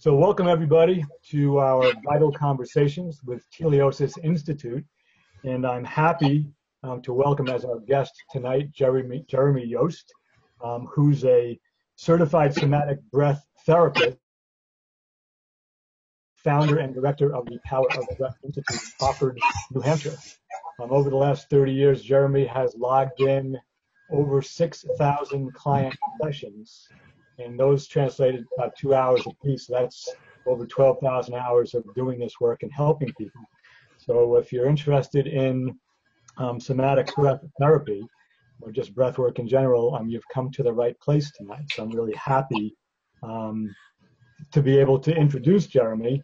[0.00, 4.84] So welcome everybody to our Vital Conversations with Teleosis Institute.
[5.42, 6.46] And I'm happy
[6.84, 10.04] um, to welcome as our guest tonight, Jeremy, Jeremy Youst,
[10.62, 11.58] um, who's a
[11.96, 14.18] certified somatic breath therapist,
[16.36, 19.40] founder and director of the Power of Breath Institute in Crawford,
[19.72, 20.16] New Hampshire.
[20.80, 23.58] Um, over the last 30 years, Jeremy has logged in
[24.12, 26.86] over 6,000 client sessions
[27.38, 29.66] and those translated about two hours a piece.
[29.66, 30.08] That's
[30.46, 33.42] over 12,000 hours of doing this work and helping people.
[33.98, 35.78] So if you're interested in
[36.38, 38.02] um, somatic breath therapy
[38.60, 41.64] or just breath work in general, um, you've come to the right place tonight.
[41.72, 42.74] So I'm really happy
[43.22, 43.74] um,
[44.52, 46.22] to be able to introduce Jeremy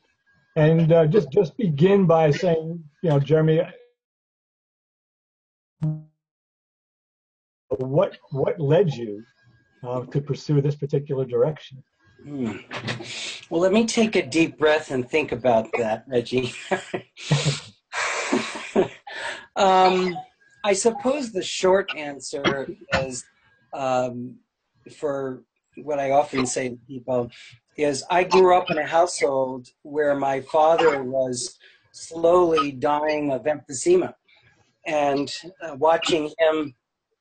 [0.56, 3.62] and uh, just just begin by saying, you know, Jeremy,
[7.68, 9.22] what what led you
[9.86, 11.82] uh, to pursue this particular direction?
[12.22, 12.58] Hmm.
[13.50, 16.54] Well, let me take a deep breath and think about that, Reggie.
[19.56, 20.16] um,
[20.64, 22.68] I suppose the short answer
[23.00, 23.24] is
[23.74, 24.36] um,
[24.96, 25.42] for
[25.76, 27.30] what I often say to people
[27.76, 31.58] is I grew up in a household where my father was
[31.92, 34.14] slowly dying of emphysema
[34.86, 35.30] and
[35.62, 36.74] uh, watching him,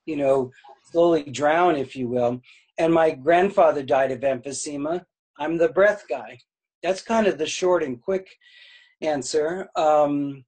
[0.06, 0.50] you know,
[0.94, 2.40] slowly drown, if you will.
[2.78, 5.04] And my grandfather died of emphysema.
[5.40, 6.38] I'm the breath guy.
[6.84, 8.28] That's kind of the short and quick
[9.00, 9.68] answer.
[9.74, 10.44] Um,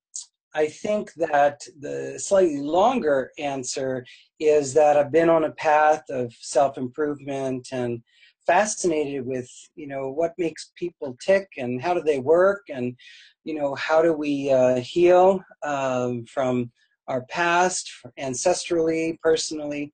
[0.55, 4.07] I think that the slightly longer answer
[4.39, 8.01] is that I've been on a path of self improvement and
[8.47, 12.95] fascinated with you know what makes people tick and how do they work and
[13.43, 16.71] you know how do we uh, heal um, from
[17.09, 19.93] our past ancestrally personally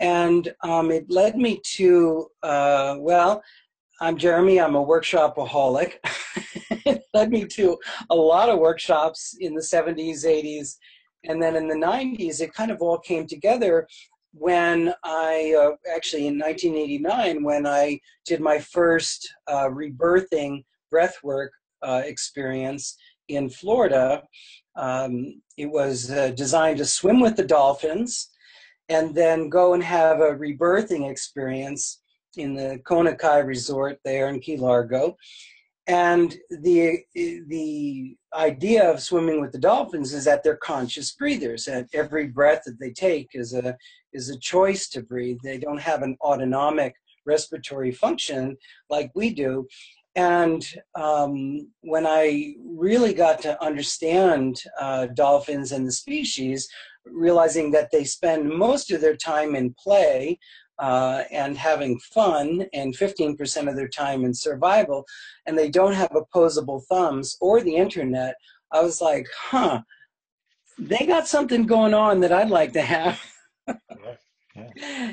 [0.00, 3.42] and um, it led me to, uh, well,
[4.00, 5.94] I'm Jeremy, I'm a workshopaholic.
[6.86, 7.76] it led me to
[8.10, 10.76] a lot of workshops in the 70s, 80s,
[11.24, 13.88] and then in the 90s, it kind of all came together
[14.32, 21.48] when I, uh, actually in 1989, when I did my first uh, rebirthing breathwork
[21.82, 22.96] uh, experience
[23.26, 24.22] in Florida.
[24.78, 28.30] Um, it was uh, designed to swim with the dolphins
[28.88, 32.00] and then go and have a rebirthing experience
[32.36, 35.16] in the Kona Kai Resort there in Key Largo.
[35.88, 41.88] And the the idea of swimming with the dolphins is that they're conscious breathers, and
[41.94, 43.74] every breath that they take is a
[44.12, 45.38] is a choice to breathe.
[45.42, 46.94] They don't have an autonomic
[47.24, 48.56] respiratory function
[48.90, 49.66] like we do.
[50.18, 56.68] And um, when I really got to understand uh, dolphins and the species,
[57.06, 60.40] realizing that they spend most of their time in play
[60.80, 65.04] uh, and having fun and 15% of their time in survival,
[65.46, 68.34] and they don't have opposable thumbs or the internet,
[68.72, 69.82] I was like, huh,
[70.80, 73.22] they got something going on that I'd like to have.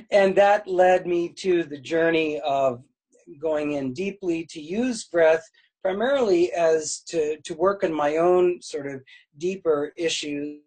[0.09, 2.83] And that led me to the journey of
[3.39, 5.47] going in deeply to use breath
[5.81, 9.01] primarily as to, to work on my own sort of
[9.37, 10.59] deeper issues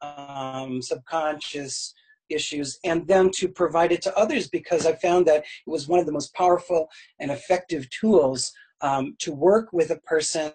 [0.00, 1.94] um, subconscious
[2.28, 5.98] issues and then to provide it to others because I found that it was one
[5.98, 6.88] of the most powerful
[7.18, 10.52] and effective tools um, to work with a person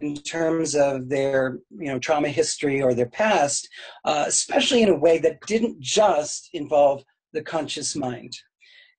[0.00, 3.68] in terms of their you know trauma history or their past
[4.04, 7.04] uh, especially in a way that didn't just involve
[7.38, 8.34] the conscious mind.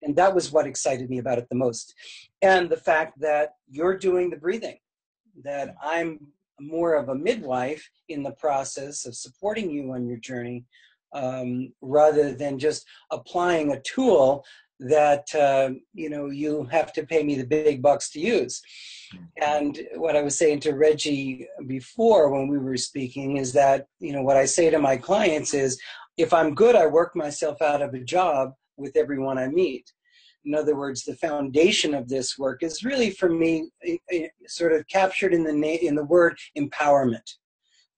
[0.02, 1.94] And that was what excited me about it the most.
[2.42, 4.80] And the fact that you're doing the breathing
[5.44, 6.20] that i'm
[6.60, 10.66] more of a midwife in the process of supporting you on your journey
[11.14, 14.44] um, rather than just applying a tool
[14.82, 18.62] that uh, you know you have to pay me the big bucks to use.
[19.42, 24.14] And what i was saying to reggie before when we were speaking is that you
[24.14, 25.80] know what i say to my clients is
[26.20, 29.92] if i'm good i work myself out of a job with everyone i meet
[30.46, 33.70] in other words, the foundation of this work is really, for me,
[34.48, 37.36] sort of captured in the na- in the word empowerment.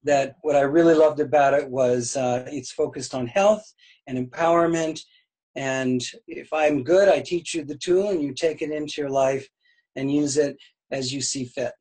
[0.03, 3.63] That what I really loved about it was uh, it's focused on health
[4.07, 4.99] and empowerment.
[5.55, 9.11] And if I'm good, I teach you the tool, and you take it into your
[9.11, 9.47] life
[9.95, 10.57] and use it
[10.89, 11.73] as you see fit.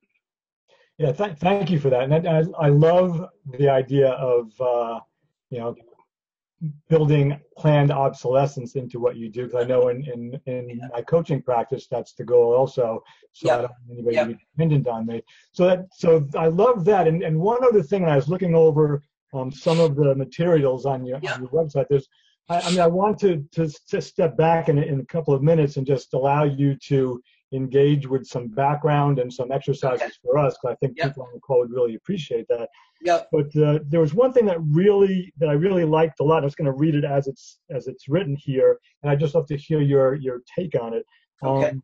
[0.98, 2.02] Yeah, th- thank you for that.
[2.02, 3.26] And I, I love
[3.58, 5.00] the idea of uh,
[5.48, 5.74] you know
[6.88, 10.88] building planned obsolescence into what you do because I know in, in, in yeah.
[10.92, 13.02] my coaching practice that's the goal also
[13.32, 13.58] so yep.
[13.58, 14.26] I don't want anybody yep.
[14.26, 15.22] to be dependent on me
[15.52, 19.02] so that so I love that and, and one other thing I was looking over
[19.32, 21.36] um, some of the materials on your, yep.
[21.36, 22.08] on your website there's
[22.50, 25.42] I, I mean, I want to, to, to step back in, in a couple of
[25.42, 30.12] minutes and just allow you to engage with some background and some exercises Okay.
[30.22, 31.08] for us, because I think Yep.
[31.08, 32.68] people on the call would really appreciate that.
[33.02, 33.28] Yep.
[33.32, 36.42] But uh, there was one thing that really that I really liked a lot.
[36.42, 39.34] I was going to read it as it's as it's written here, and I just
[39.34, 41.04] love to hear your your take on it.
[41.44, 41.70] Okay.
[41.70, 41.82] Um,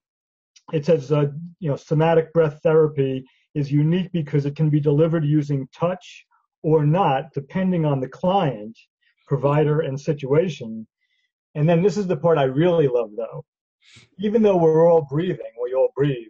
[0.72, 1.26] it says, uh,
[1.60, 3.24] you know, somatic breath therapy
[3.54, 6.26] is unique because it can be delivered using touch
[6.62, 8.76] or not, depending on the client,
[9.26, 10.86] provider, and situation.
[11.54, 13.44] And then this is the part I really love, though.
[14.18, 16.28] Even though we're all breathing, we all breathe.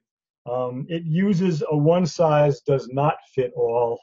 [0.51, 3.99] Um, it uses a one size does not fit all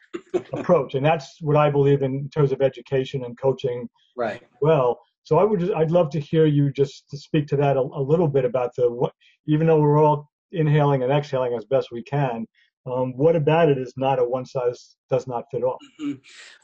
[0.53, 4.41] approach, and that's what I believe in terms of education and coaching Right.
[4.61, 4.99] well.
[5.23, 7.79] So I would just, I'd love to hear you just to speak to that a,
[7.79, 9.13] a little bit about the what,
[9.47, 12.45] even though we're all inhaling and exhaling as best we can,
[12.85, 15.77] um, what about it is not a one size does not fit all.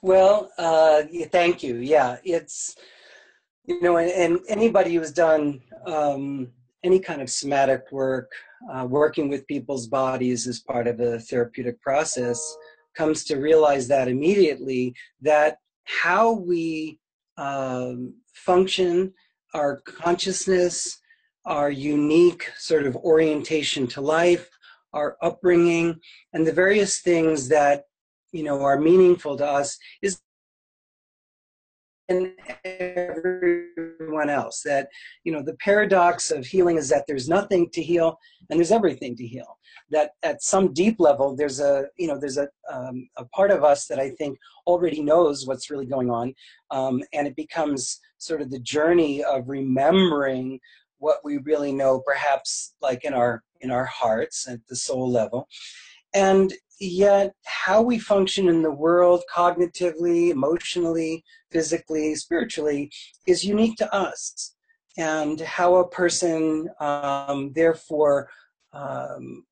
[0.02, 1.78] Well, uh, thank you.
[1.78, 2.76] Yeah, it's
[3.66, 6.52] you know, and, and anybody who's done um,
[6.84, 8.32] any kind of somatic work,
[8.72, 12.42] uh, working with people's bodies as part of a therapeutic process,
[12.96, 17.00] comes to realize that immediately that how we
[17.38, 19.14] um, function,
[19.54, 21.00] our consciousness,
[21.46, 24.50] our unique sort of orientation to life,
[24.94, 26.00] our upbringing,
[26.34, 27.86] and the various things that
[28.32, 30.22] you know are meaningful to us is
[32.10, 32.32] and
[32.66, 34.90] everyone else that
[35.24, 38.18] you know the paradox of healing is that there's nothing to heal
[38.50, 39.58] and there's everything to heal.
[39.92, 43.64] That at some deep level there's a you know there's a, um, a part of
[43.64, 46.34] us that i think already knows what's really going on
[46.72, 50.60] um, and it becomes sort of the journey of remembering
[51.00, 55.48] what we really know perhaps like in our in our hearts at the soul level.
[56.14, 62.92] And yet how we function in the world cognitively emotionally physically spiritually
[63.28, 64.56] is unique to us.
[64.98, 68.30] And how a person um, therefore
[68.74, 69.44] um,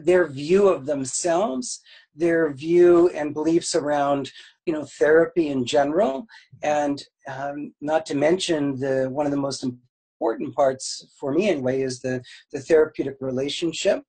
[0.00, 1.80] their view of themselves
[2.14, 4.30] their view and beliefs around
[4.66, 6.26] you know therapy in general
[6.62, 11.80] and um, not to mention the one of the most important parts for me anyway
[11.80, 12.22] is the
[12.52, 14.02] the therapeutic relationship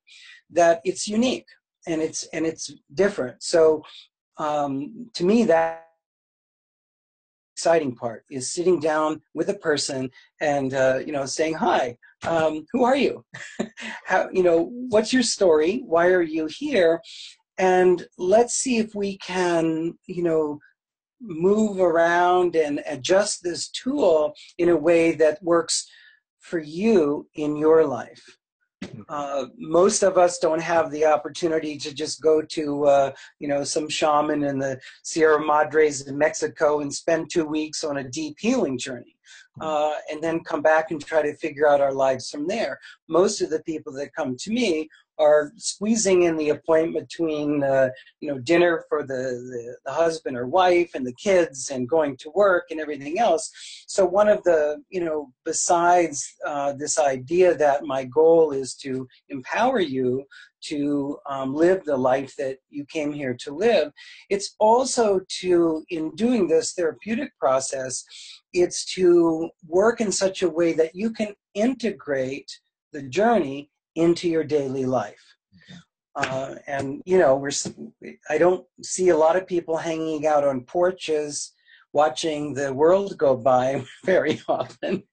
[0.49, 1.47] that it's unique
[1.87, 3.41] and it's and it's different.
[3.41, 3.83] So
[4.37, 5.81] um, to me that
[7.55, 10.09] exciting part is sitting down with a person
[10.41, 11.97] and uh, you know saying hi
[12.27, 13.23] um, who are you?
[14.05, 15.83] How you know what's your story?
[15.85, 17.01] Why are you here?
[17.57, 20.59] And let's see if we can you know
[21.21, 25.87] move around and adjust this tool in a way that works
[26.39, 28.37] for you in your life
[29.09, 33.63] uh, most of us don't have the opportunity to just go to uh, you know
[33.63, 38.37] some shaman in the Sierra Madres in Mexico and spend two weeks on a deep
[38.39, 39.15] healing journey,
[39.61, 42.79] uh, and then come back and try to figure out our lives from there.
[43.07, 47.89] Most of the people that come to me are squeezing in the appointment between uh,
[48.19, 52.17] you know dinner for the, the the husband or wife and the kids and going
[52.17, 53.51] to work and everything else.
[53.87, 59.07] So one of the you know besides uh, this idea that my goal is to
[59.29, 60.25] empower you
[60.63, 63.91] to um, live the life that you came here to live,
[64.29, 68.03] it's also to in doing this therapeutic process,
[68.53, 72.51] it's to work in such a way that you can integrate
[72.91, 75.21] the journey into your daily life.
[76.15, 77.51] Uh, and you know, we're
[78.29, 81.53] I don't see a lot of people hanging out on porches
[81.91, 85.03] watching the world go by very often.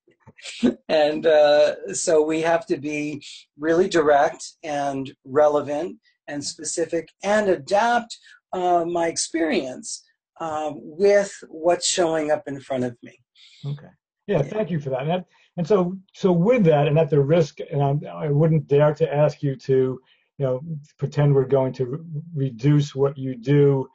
[0.89, 3.23] and uh, so we have to be
[3.59, 5.97] really direct and relevant
[6.29, 8.17] and specific and adapt
[8.53, 10.05] uh, my experience
[10.41, 13.19] um, with what's showing up in front of me.
[13.65, 13.89] Okay.
[14.27, 15.07] Yeah, thank you for that.
[15.07, 18.95] That, and so, so with that, and at the risk, and I'm, I wouldn't dare
[18.95, 20.01] to ask you to,
[20.39, 20.61] you know,
[20.99, 21.99] pretend we're going to re-
[22.35, 23.87] reduce what you do,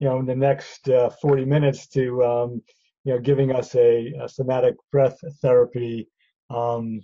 [0.00, 2.62] you know, in the next uh, 40 minutes to, um,
[3.04, 6.08] you know, giving us a, a somatic breath therapy
[6.50, 7.00] um,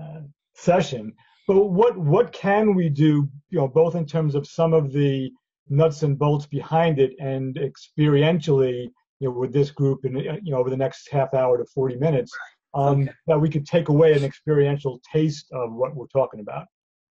[0.00, 0.22] uh,
[0.54, 1.12] session.
[1.46, 5.30] But what what can we do, you know, both in terms of some of the
[5.68, 8.88] nuts and bolts behind it, and experientially,
[9.20, 11.96] you know, with this group, and you know, over the next half hour to 40
[11.96, 12.32] minutes,
[12.74, 13.12] um, Okay.
[13.26, 16.66] that we could take away an experiential taste of what we're talking about.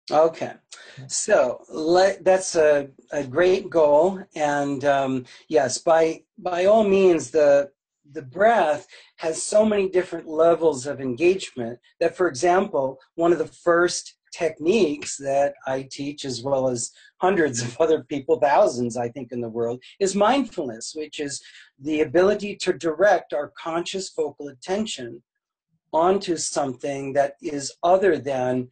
[0.10, 0.53] Okay,
[1.08, 7.72] so let, that's a, a great goal, and um, yes, by by all means, the
[8.13, 8.88] the breath
[9.18, 15.15] has so many different levels of engagement that, for example, one of the first techniques
[15.18, 19.50] that I teach, as well as hundreds of other people, thousands, I think, in the
[19.50, 21.41] world, is mindfulness, which is
[21.80, 25.22] the ability to direct our conscious focal attention
[25.93, 28.69] onto something that is other than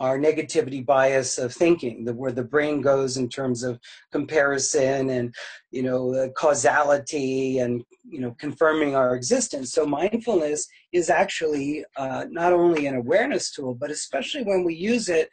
[0.00, 3.78] our negativity bias of thinking, the, where the brain goes in terms of
[4.10, 5.34] comparison and
[5.70, 9.72] you know causality and you know confirming our existence.
[9.72, 15.10] So mindfulness is actually uh, not only an awareness tool, but especially when we use
[15.10, 15.28] it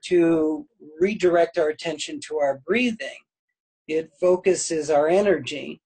[0.00, 0.66] to
[1.00, 3.18] redirect our attention to our breathing,
[3.86, 5.80] it focuses our energy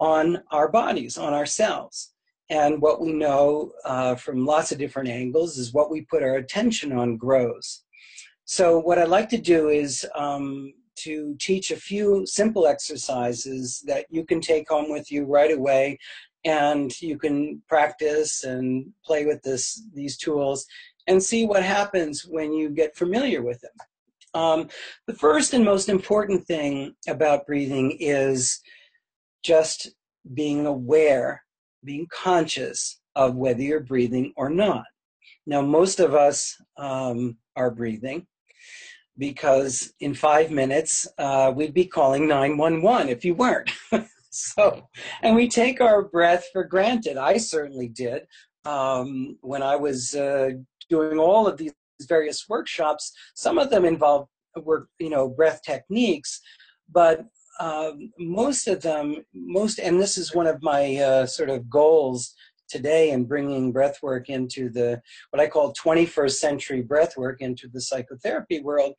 [0.00, 2.12] on our bodies, on ourselves.
[2.50, 6.34] And what we know uh, from lots of different angles is what we put our
[6.34, 7.84] attention on grows.
[8.44, 14.06] So, what I'd like to do is um, to teach a few simple exercises that
[14.10, 15.98] you can take home with you right away
[16.44, 20.66] and you can practice and play with this these tools
[21.06, 23.72] and see what happens when you get familiar with them.
[24.34, 24.68] Um,
[25.06, 28.60] the first and most important thing about breathing is
[29.42, 29.90] just
[30.34, 31.42] being aware
[31.84, 34.84] being conscious of whether you're breathing or not.
[35.46, 38.26] Now, most of us um, are breathing
[39.18, 43.70] because in five minutes uh, we'd be calling 911 if you weren't.
[44.30, 44.88] so,
[45.22, 47.16] and we take our breath for granted.
[47.16, 48.22] I certainly did
[48.64, 50.50] um, when I was uh,
[50.88, 51.72] doing all of these
[52.08, 53.12] various workshops.
[53.34, 54.28] Some of them involved
[54.62, 56.40] were you know breath techniques,
[56.90, 57.24] but
[57.58, 62.34] um, most of them, most, and this is one of my uh, sort of goals
[62.70, 68.60] today in bringing breathwork into the what I call 21st century breathwork into the psychotherapy
[68.60, 68.94] world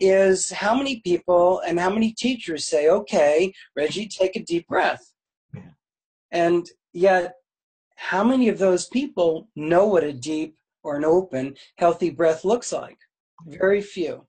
[0.00, 5.12] is how many people and how many teachers say, okay, Reggie, take a deep breath.
[6.32, 7.34] And yet,
[7.96, 12.72] how many of those people know what a deep or an open, healthy breath looks
[12.72, 12.98] like?
[13.46, 14.26] Very few.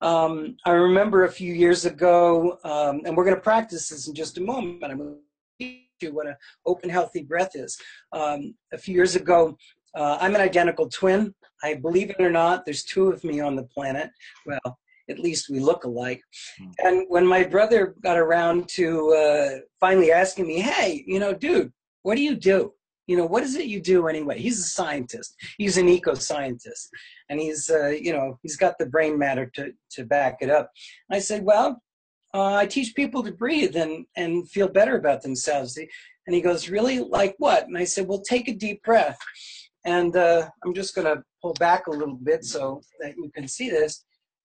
[0.00, 4.14] Um, I remember a few years ago, um, and we're going to practice this in
[4.14, 4.84] just a moment.
[4.84, 5.18] I'm going to
[5.58, 6.36] teach you what an
[6.66, 7.76] open, healthy breath is.
[8.12, 9.56] Um, a few years ago,
[9.94, 11.34] uh, I'm an identical twin.
[11.62, 14.10] I believe it or not, there's two of me on the planet.
[14.46, 14.78] Well,
[15.10, 16.22] at least we look alike.
[16.58, 16.70] Hmm.
[16.78, 21.72] And when my brother got around to uh, finally asking me, hey, you know, dude,
[22.02, 22.72] what do you do?
[23.08, 24.38] You know, what is it you do anyway?
[24.38, 25.34] He's a scientist.
[25.56, 26.90] He's an eco-scientist,
[27.30, 30.70] and he's, uh, you know, he's got the brain matter to to back it up.
[31.08, 31.82] And I said, well,
[32.34, 35.78] uh, I teach people to breathe and and feel better about themselves.
[35.78, 37.66] And he goes, really, like what?
[37.66, 39.18] And I said, well, take a deep breath.
[39.86, 43.48] And uh, I'm just going to pull back a little bit so that you can
[43.48, 44.04] see this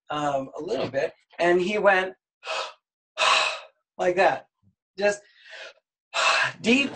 [0.09, 1.11] um, a little bit.
[1.39, 2.13] And he went
[3.97, 4.47] like that,
[4.97, 5.19] just
[6.61, 6.91] deep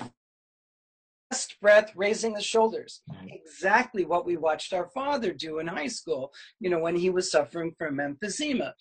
[1.61, 3.01] breath, raising the shoulders.
[3.11, 3.27] Mm-hmm.
[3.29, 7.31] Exactly what we watched our father do in high school, you know, when he was
[7.31, 8.73] suffering from emphysema.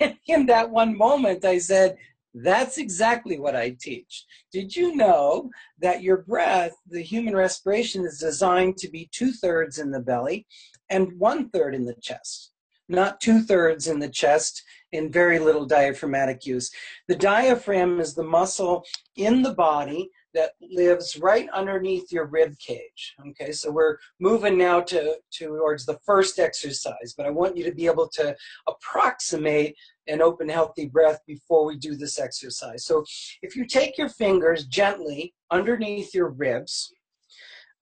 [0.26, 1.96] in that one moment, I said,
[2.34, 4.24] that's exactly what I teach.
[4.50, 9.78] Did you know that your breath, the human respiration, is designed to be two thirds
[9.78, 10.46] in the belly
[10.90, 12.50] and one third in the chest?
[12.88, 16.70] Not two thirds in the chest in very little diaphragmatic use.
[17.06, 18.84] The diaphragm is the muscle
[19.16, 23.14] in the body that lives right underneath your rib cage.
[23.28, 27.72] Okay, so we're moving now to towards the first exercise, but I want you to
[27.72, 28.36] be able to
[28.68, 29.76] approximate
[30.06, 32.84] an open, healthy breath before we do this exercise.
[32.84, 33.04] So
[33.42, 36.92] if you take your fingers gently underneath your ribs,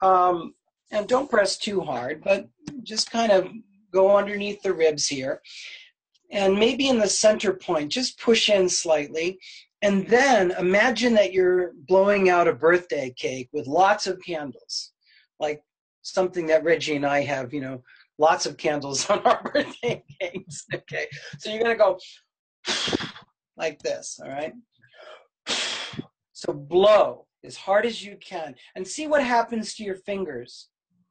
[0.02, 0.54] um,
[0.90, 2.48] and don't press too hard, but
[2.82, 3.50] just kind of
[3.92, 5.40] go underneath the ribs here.
[6.30, 9.38] And maybe in the center point, just push in slightly
[9.82, 14.92] and then imagine that you're blowing out a birthday cake with lots of candles,
[15.40, 15.62] like
[16.02, 17.82] something that Reggie and I have, you know,
[18.18, 20.64] lots of candles on our birthday cakes.
[20.72, 21.08] Okay.
[21.38, 21.98] So you're going to go
[23.56, 24.20] like this.
[24.22, 24.54] All right.
[26.34, 30.70] So blow as hard as you can and see what happens to your fingers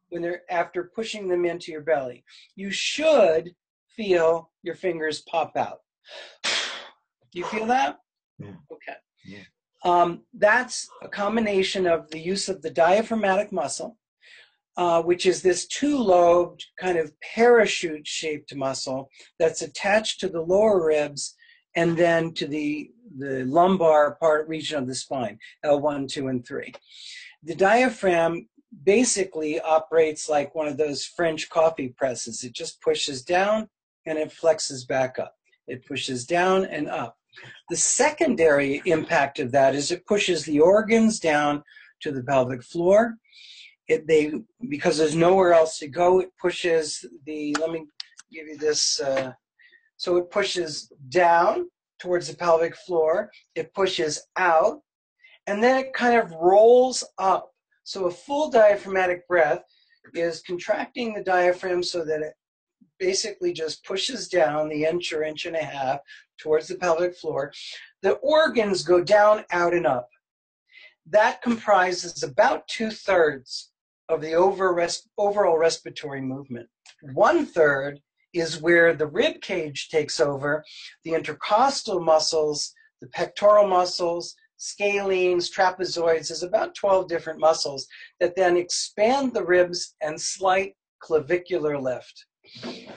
[0.09, 2.25] when they're after pushing them into your belly.
[2.57, 3.51] You should
[3.87, 5.77] feel your fingers pop out.
[7.31, 7.99] Do you feel that?
[8.41, 8.55] Yeah.
[8.71, 8.97] Okay.
[9.25, 9.43] Yeah.
[9.83, 13.97] Um, that's a combination of the use of the diaphragmatic muscle,
[14.77, 21.35] uh, which is this two-lobed kind of parachute-shaped muscle that's attached to the lower ribs
[21.75, 26.73] and then to the the lumbar part region of the spine, L1, 2, and 3.
[27.43, 28.47] The diaphragm
[28.83, 32.43] basically operates like one of those French coffee presses.
[32.43, 33.67] It just pushes down
[34.05, 35.35] and it flexes back up.
[35.67, 37.17] It pushes down and up.
[37.69, 41.63] The secondary impact of that is it pushes the organs down
[42.01, 43.17] to the pelvic floor.
[43.87, 44.33] it, they
[44.69, 47.55] because there's nowhere else to go, it pushes the.
[47.59, 47.85] Let me
[48.31, 48.99] give you this.
[48.99, 49.33] Uh,
[49.97, 51.69] so it pushes down
[51.99, 53.29] towards the pelvic floor.
[53.55, 54.81] It pushes out,
[55.47, 57.51] and then it kind of rolls up.
[57.83, 59.63] So a full diaphragmatic breath
[60.13, 62.33] is contracting the diaphragm so that it
[63.01, 65.99] basically just pushes down the inch or inch and a half
[66.37, 67.51] towards the pelvic floor.
[68.03, 70.07] The organs go down, out, and up.
[71.07, 73.71] That comprises about two thirds
[74.07, 76.69] of the overall respiratory movement.
[77.13, 77.99] One third
[78.33, 80.63] is where the rib cage takes over,
[81.03, 87.87] the intercostal muscles, the pectoral muscles, scalenes, trapezoids, is about 12 different muscles
[88.19, 92.25] that then expand the ribs and slight clavicular lift.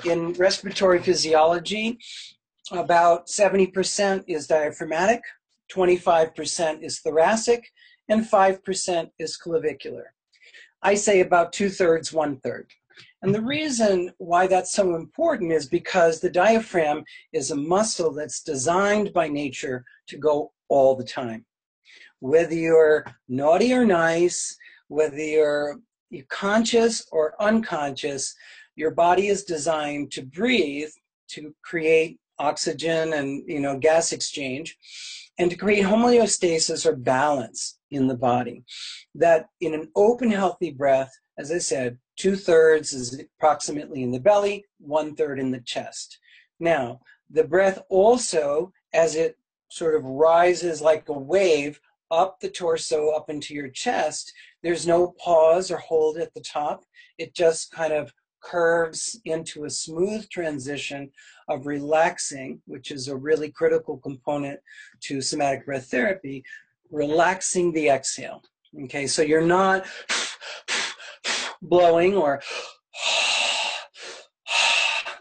[0.05, 1.99] In respiratory physiology,
[2.73, 5.23] about 70% is diaphragmatic,
[5.73, 7.71] 25% is thoracic,
[8.09, 10.13] and 5% is clavicular.
[10.83, 12.71] I say about two thirds, one third.
[13.23, 18.43] And the reason why that's so important is because the diaphragm is a muscle that's
[18.43, 21.47] designed by nature to go all the time.
[22.21, 24.55] Whether you're naughty or nice,
[24.89, 25.79] whether you're
[26.29, 28.35] conscious or unconscious,
[28.77, 30.91] your body is designed to breathe,
[31.29, 34.77] to create oxygen and you know gas exchange,
[35.39, 38.65] and to create homeostasis or balance in the body.
[39.15, 44.21] That in an open, healthy breath, as I said, two thirds is approximately in the
[44.21, 46.19] belly, one third in the chest.
[46.61, 47.01] Now,
[47.31, 49.37] the breath also, as it
[49.69, 55.15] sort of rises like a wave up the torso, up into your chest, there's no
[55.19, 56.85] pause or hold at the top.
[57.19, 58.13] It just kind of
[58.45, 61.11] curves into a smooth transition
[61.49, 64.61] of relaxing, which is a really critical component
[65.01, 66.45] to somatic breath therapy,
[66.91, 68.43] relaxing the exhale.
[68.85, 69.87] Okay, so you're not
[71.63, 72.43] blowing or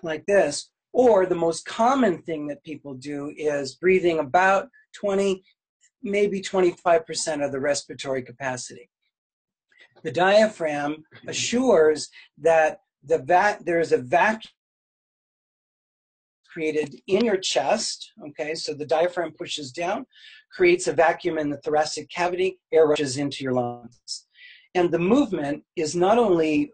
[0.04, 0.70] like this.
[0.92, 5.44] Or the most common thing that people do is breathing about 20,
[6.04, 8.90] maybe 25% of the respiratory capacity.
[10.04, 14.52] The diaphragm assures that the vac there's a vacuum
[16.54, 18.12] created in your chest.
[18.30, 20.06] Okay, so the diaphragm pushes down,
[20.52, 24.28] creates a vacuum in the thoracic cavity, air rushes into your lungs.
[24.76, 26.72] And the movement is not only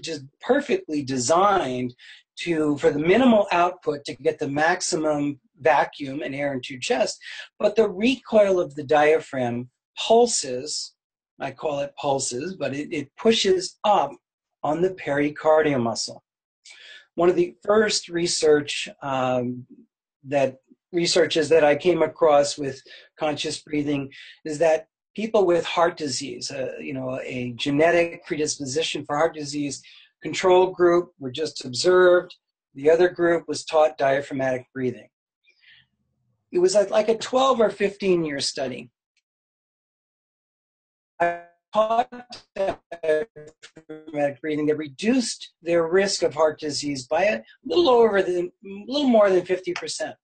[0.00, 1.94] just perfectly designed
[2.40, 7.18] to for the minimal output to get the maximum vacuum and air into your chest,
[7.58, 10.94] but the recoil of the diaphragm pulses,
[11.40, 14.12] I call it pulses, but it, it pushes up
[14.66, 16.24] on the pericardial muscle.
[17.14, 19.64] One of the first research um,
[20.24, 20.56] that
[20.92, 22.82] researches that I came across with
[23.16, 24.12] conscious breathing
[24.44, 29.82] is that people with heart disease, uh, you know, a genetic predisposition for heart disease,
[30.20, 32.34] control group were just observed.
[32.74, 35.08] The other group was taught diaphragmatic breathing.
[36.50, 38.90] It was like a 12 or 15 year study.
[41.74, 49.08] Diaphragmatic breathing that reduced their risk of heart disease by a little over than little
[49.08, 50.14] more than 50%,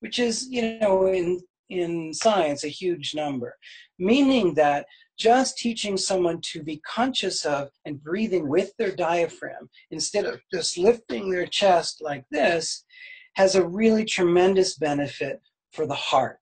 [0.00, 3.56] which is, you know, in in science a huge number,
[3.98, 4.86] meaning that
[5.18, 10.78] just teaching someone to be conscious of and breathing with their diaphragm instead of just
[10.78, 12.84] lifting their chest like this
[13.34, 15.40] has a really tremendous benefit
[15.72, 16.38] for the heart.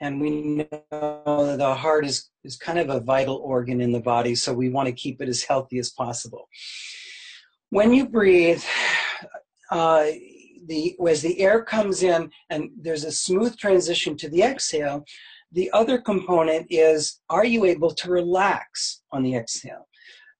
[0.00, 4.00] And we know that the heart is, is kind of a vital organ in the
[4.00, 6.48] body, so we want to keep it as healthy as possible.
[7.70, 8.62] When you breathe,
[9.70, 10.06] uh,
[10.66, 15.04] the as the air comes in and there's a smooth transition to the exhale,
[15.52, 19.86] the other component is are you able to relax on the exhale?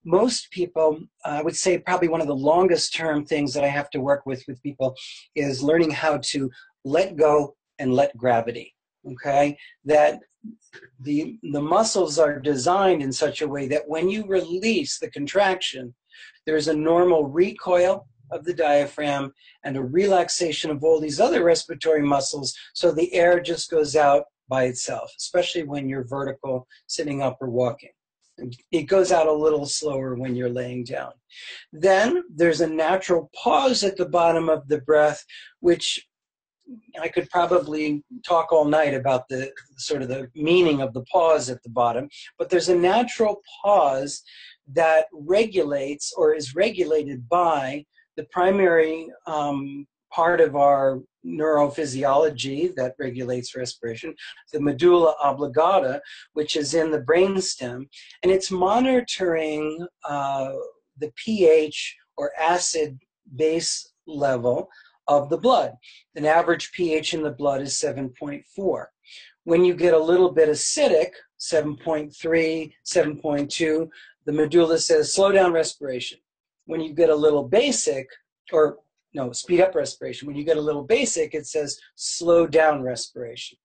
[0.05, 3.89] Most people, I would say probably one of the longest term things that I have
[3.91, 4.95] to work with with people
[5.35, 6.51] is learning how to
[6.85, 8.74] let go and let gravity.
[9.13, 9.57] Okay?
[9.85, 10.21] That
[11.01, 15.95] the the muscles are designed in such a way that when you release the contraction,
[16.47, 19.33] there's a normal recoil of the diaphragm
[19.65, 24.25] and a relaxation of all these other respiratory muscles so the air just goes out
[24.49, 27.91] by itself, especially when you're vertical, sitting up or walking.
[28.73, 31.13] It goes out a little slower when you're laying down.
[31.73, 35.25] Then there's a natural pause at the bottom of the breath,
[35.61, 36.05] which
[37.01, 41.51] I could probably talk all night about the sort of the meaning of the pause
[41.51, 44.23] at the bottom, but there's a natural pause
[44.73, 47.85] that regulates or is regulated by
[48.17, 54.15] the primary um, part of our neurophysiology that regulates respiration,
[54.53, 56.01] the medulla oblongata,
[56.35, 57.87] which is in the brainstem,
[58.23, 60.53] and it's monitoring uh,
[60.99, 62.99] the pH or acid
[63.37, 64.69] base level
[65.09, 65.73] of the blood.
[66.15, 68.87] An average pH in the blood is 7.4.
[69.45, 73.89] When you get a little bit acidic, 7.3, 7.2,
[74.25, 76.19] the medulla says slow down respiration.
[76.67, 78.09] When you get a little basic,
[78.53, 78.79] or
[79.13, 80.27] no, speed up respiration.
[80.27, 83.59] When you get a little basic, it says slow down respiration.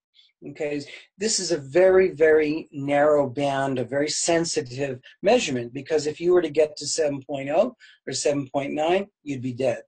[0.47, 0.81] Okay,
[1.17, 6.41] this is a very, very narrow band, a very sensitive measurement because if you were
[6.41, 7.73] to get to 7.0 or
[8.07, 9.81] 7.9, you'd be dead.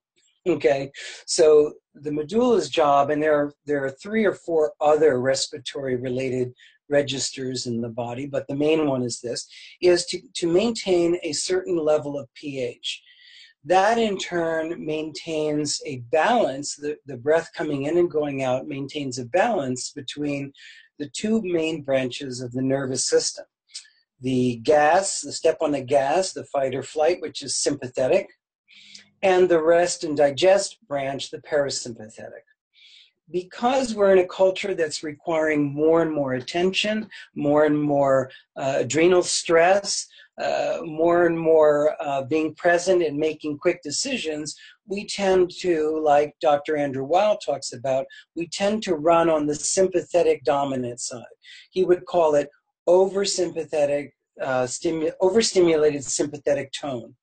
[0.48, 0.92] Okay,
[1.28, 6.52] so the medulla's job, and there are, there are three or four other respiratory related
[6.90, 9.48] registers in the body, but the main one is this,
[9.82, 13.04] is to, to maintain a certain level of pH.
[13.64, 19.20] That in turn maintains a balance, the, the breath coming in and going out maintains
[19.20, 20.54] a balance between
[20.98, 23.46] the two main branches of the nervous system.
[24.22, 28.28] The gas, the step on the gas, the fight or flight, which is sympathetic,
[29.24, 32.46] and the rest and digest branch, the parasympathetic.
[33.32, 38.76] Because we're in a culture that's requiring more and more attention, more and more uh,
[38.80, 40.08] adrenal stress,
[40.42, 44.56] uh, more and more uh, being present and making quick decisions,
[44.88, 46.78] we tend to, like Dr.
[46.78, 48.06] Andrew Weil talks about,
[48.36, 51.24] we tend to run on the sympathetic dominant side.
[51.70, 52.50] He would call it
[52.88, 57.16] oversympathetic, uh, stimu- overstimulated sympathetic tone.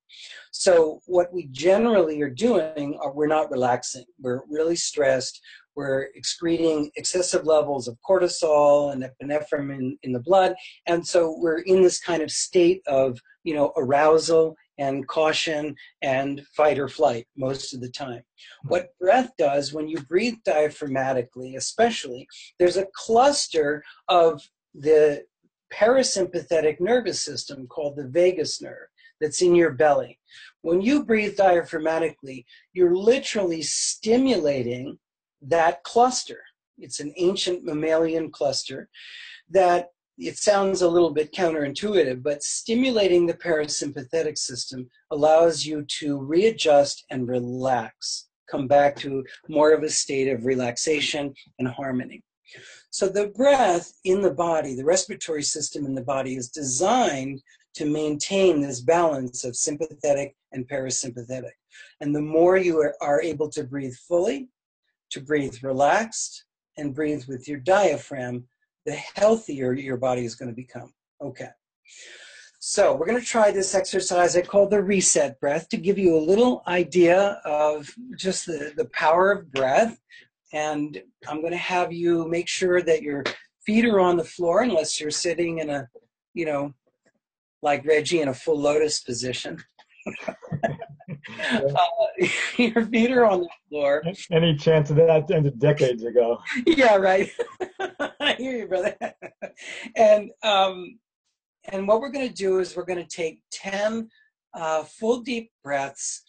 [0.53, 4.05] So what we generally are doing are we're not relaxing.
[4.21, 5.41] We're really stressed.
[5.77, 10.55] We're excreting excessive levels of cortisol and epinephrine in, in the blood.
[10.87, 16.45] And so we're in this kind of state of, you know, arousal and caution and
[16.57, 18.23] fight or flight most of the time.
[18.63, 18.69] Hmm.
[18.69, 22.27] What breath does when you breathe diaphragmatically, especially,
[22.59, 24.43] there's a cluster of
[24.75, 25.25] the
[25.73, 28.89] parasympathetic nervous system called the vagus nerve
[29.21, 30.19] that's in your belly.
[30.63, 34.99] When you breathe diaphragmatically, you're literally stimulating
[35.43, 36.41] that cluster.
[36.79, 38.89] It's an ancient mammalian cluster
[39.51, 46.19] that it sounds a little bit counterintuitive, but stimulating the parasympathetic system allows you to
[46.19, 52.23] readjust and relax, come back to more of a state of relaxation and harmony.
[52.91, 57.41] So the breath in the body, the respiratory system in the body is designed
[57.79, 61.53] to maintain this balance of sympathetic and parasympathetic.
[62.01, 64.49] And the more you are, able to breathe fully,
[65.11, 66.45] to breathe relaxed,
[66.77, 68.45] and breathe with your diaphragm,
[68.85, 70.93] the healthier your body is going to become.
[71.23, 71.51] Okay.
[72.59, 76.17] So we're going to try this exercise I call the reset breath to give you
[76.17, 80.01] a little idea of just the, the power of breath.
[80.53, 83.23] And I'm going to have you make sure that your
[83.65, 85.89] feet are on the floor unless you're sitting in a,
[86.35, 86.75] you know,
[87.63, 89.63] like Reggie in a full lotus position.
[90.29, 90.35] uh,
[92.57, 94.03] your feet are on the floor.
[94.31, 96.39] Any chance of that ended decades ago?
[96.67, 97.31] Yeah, right.
[98.21, 98.97] I hear you, brother.
[99.97, 100.99] and um,
[101.71, 104.09] and what we're going to do is we're going to take ten
[104.55, 106.23] uh, full deep breaths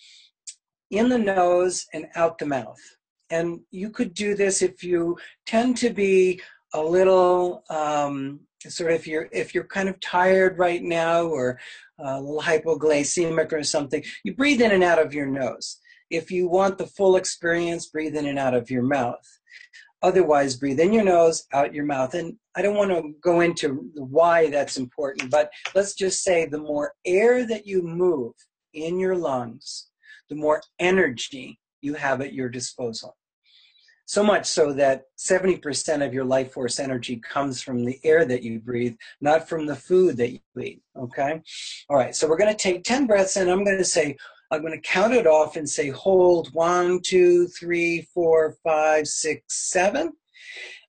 [0.91, 2.79] in the nose and out the mouth.
[3.29, 6.41] And you could do this if you tend to be
[6.73, 11.59] a little um, of if you're if you're kind of tired right now or
[11.99, 15.79] uh, a little hypoglycemic or something, you breathe in and out of your nose.
[16.09, 19.25] If you want the full experience, breathe in and out of your mouth.
[20.01, 22.13] Otherwise, breathe in your nose, out your mouth.
[22.13, 26.57] And I don't want to go into why that's important, but let's just say the
[26.57, 28.33] more air that you move
[28.73, 29.89] in your lungs,
[30.29, 33.17] the more energy you have at your disposal.
[34.09, 38.41] So much so that 70% of your life force energy comes from the air that
[38.41, 40.81] you breathe, not from the food that you eat.
[40.97, 41.39] Okay?
[41.91, 44.17] All right, so we're going to take 10 breaths and I'm going to say,
[44.49, 49.69] I'm going to count it off and say, hold one, two, three, four, five, six,
[49.69, 50.13] seven.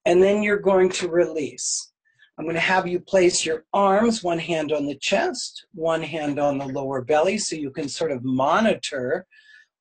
[0.07, 1.93] And then you're going to release.
[2.39, 6.39] I'm going to have you place your arms, one hand on the chest, one hand
[6.39, 9.27] on the lower belly, so you can sort of monitor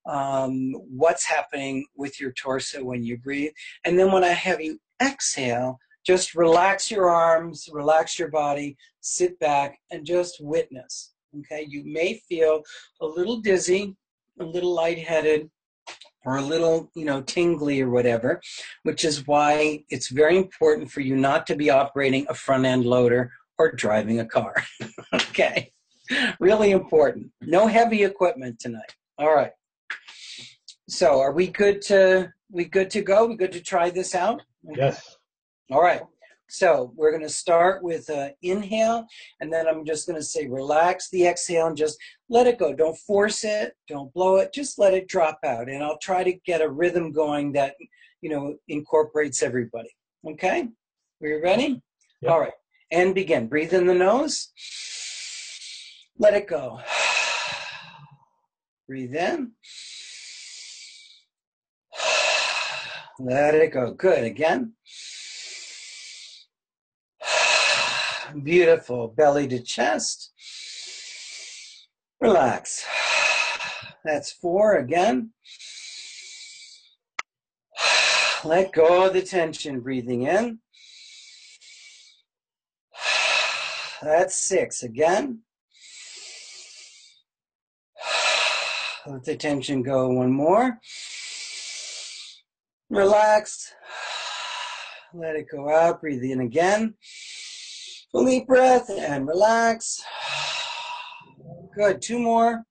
[0.10, 3.52] um, what's happening with your torso when you breathe.
[3.86, 9.40] And then when I have you exhale, just relax your arms, relax your body, sit
[9.40, 11.14] back, and just witness.
[11.40, 12.64] Okay, you may feel
[13.02, 13.96] a little dizzy,
[14.40, 15.50] a little lightheaded,
[16.26, 18.42] or a little, you know, tingly or whatever,
[18.84, 22.86] which is why it's very important for you not to be operating a front end
[22.86, 24.56] loader or driving a car.
[25.14, 25.72] okay,
[26.40, 27.32] really important.
[27.42, 28.96] No heavy equipment tonight.
[29.20, 29.52] All right.
[30.88, 33.28] So are we good to we good to go?
[33.28, 34.42] We good to try this out?
[34.64, 35.18] Yes.
[35.72, 36.02] All right.
[36.52, 39.06] So we're going to start with uh, inhale,
[39.40, 41.96] and then I'm just going to say relax the exhale and just
[42.28, 42.74] let it go.
[42.74, 43.74] Don't force it.
[43.88, 44.52] Don't blow it.
[44.52, 45.70] Just let it drop out.
[45.70, 47.76] And I'll try to get a rhythm going that,
[48.22, 49.92] you know, incorporates everybody.
[50.28, 50.68] Okay?
[51.22, 51.84] Are you ready?
[52.22, 52.32] Yep.
[52.32, 52.54] All right.
[52.90, 53.48] And begin.
[53.48, 54.52] Breathe in the nose.
[56.18, 56.80] Let it go.
[58.90, 59.52] Breathe in.
[63.20, 63.94] Let it go.
[63.94, 64.24] Good.
[64.24, 64.74] Again.
[68.42, 69.10] Beautiful.
[69.10, 70.32] Belly to chest.
[72.20, 72.84] Relax.
[74.04, 75.34] That's four again.
[78.44, 79.82] Let go of the tension.
[79.82, 80.62] Breathing in.
[84.02, 85.42] That's six again.
[89.10, 90.80] Let the tension go one more.
[92.92, 93.74] Relax.
[95.16, 96.00] Let it go out.
[96.00, 96.94] Breathe in again.
[98.12, 100.00] Full deep breath and relax.
[101.76, 102.04] Good.
[102.04, 102.64] Two more.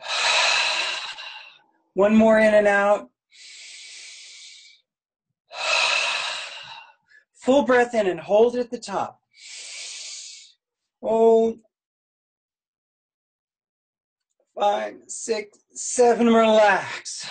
[1.92, 3.10] One more in and out.
[7.34, 9.20] Full breath in and hold it at the top.
[11.02, 11.58] Hold.
[14.58, 17.28] Five, six, seven, relax.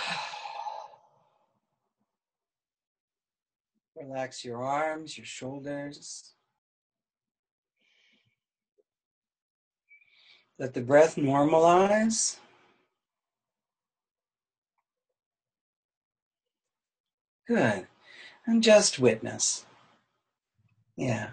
[3.97, 6.33] Relax your arms, your shoulders.
[10.57, 12.37] Let the breath normalize.
[17.47, 17.87] Good.
[18.45, 19.65] And just witness.
[20.95, 21.31] Yeah.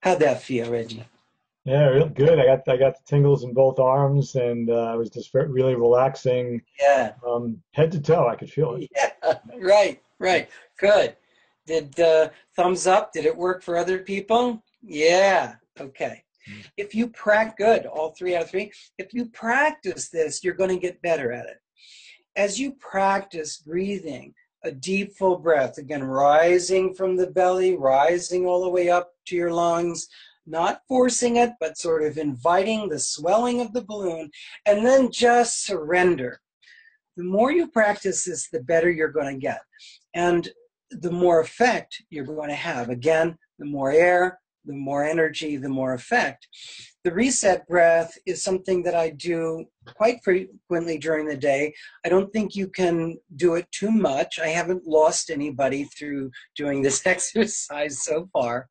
[0.00, 1.04] How'd that feel, Reggie?
[1.66, 2.38] Yeah, real good.
[2.38, 5.74] I got I got the tingles in both arms, and uh, I was just really
[5.74, 7.12] relaxing, Yeah.
[7.26, 8.28] um, head to toe.
[8.28, 8.88] I could feel it.
[8.94, 9.10] Yeah.
[9.60, 10.00] Right.
[10.20, 10.48] Right.
[10.78, 11.16] Good.
[11.66, 13.12] Did uh, thumbs up?
[13.12, 14.62] Did it work for other people?
[14.80, 15.54] Yeah.
[15.80, 16.22] Okay.
[16.48, 16.64] Mm.
[16.76, 17.86] If you practice, good.
[17.86, 18.70] All three out of three.
[18.98, 21.56] If you practice this, you're going to get better at it.
[22.36, 28.62] As you practice breathing, a deep full breath, again, rising from the belly, rising all
[28.62, 30.06] the way up to your lungs,
[30.46, 34.30] not forcing it, but sort of inviting the swelling of the balloon,
[34.64, 36.40] and then just surrender.
[37.16, 39.60] The more you practice this, the better you're going to get.
[40.14, 40.48] And
[40.90, 42.90] the more effect you're going to have.
[42.90, 46.46] Again, the more air, the more energy, the more effect.
[47.04, 51.72] The reset breath is something that I do quite frequently during the day.
[52.04, 54.38] I don't think you can do it too much.
[54.40, 58.68] I haven't lost anybody through doing this exercise so far.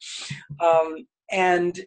[0.59, 1.79] Um, and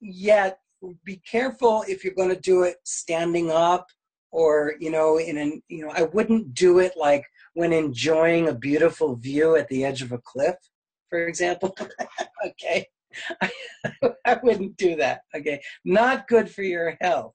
[0.00, 0.58] yet,
[1.04, 3.86] be careful if you're going to do it standing up
[4.30, 8.54] or, you know, in an, you know, I wouldn't do it like when enjoying a
[8.54, 10.56] beautiful view at the edge of a cliff,
[11.08, 11.74] for example.
[12.46, 12.86] okay.
[13.40, 13.50] I,
[14.26, 15.20] I wouldn't do that.
[15.34, 15.62] Okay.
[15.84, 17.34] Not good for your health.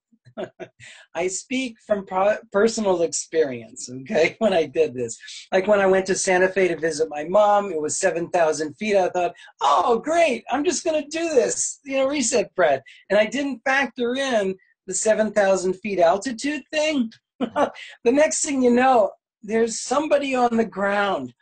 [1.16, 5.18] I speak from pro- personal experience, okay, when I did this.
[5.52, 8.96] Like when I went to Santa Fe to visit my mom, it was 7,000 feet.
[8.96, 12.82] I thought, oh, great, I'm just going to do this, you know, reset breath.
[13.10, 14.56] And I didn't factor in
[14.88, 17.12] the 7,000 feet altitude thing.
[17.40, 17.72] the
[18.06, 19.12] next thing you know,
[19.42, 21.34] there's somebody on the ground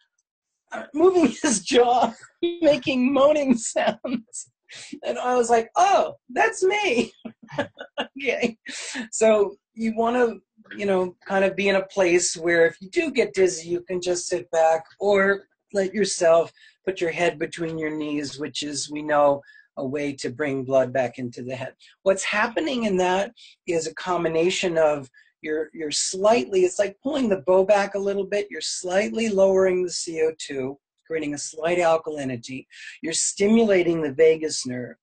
[0.71, 4.51] uh, moving his jaw, making moaning sounds.
[5.03, 7.13] And I was like, oh, that's me.
[8.01, 8.57] okay.
[9.11, 12.89] So you want to, you know, kind of be in a place where if you
[12.89, 16.51] do get dizzy, you can just sit back or let yourself
[16.85, 19.41] put your head between your knees, which is, we know,
[19.77, 21.73] a way to bring blood back into the head.
[22.03, 23.31] What's happening in that
[23.67, 25.09] is a combination of
[25.41, 29.83] you're you're slightly it's like pulling the bow back a little bit you're slightly lowering
[29.83, 32.65] the co2 creating a slight alkalinity
[33.01, 34.95] you're stimulating the vagus nerve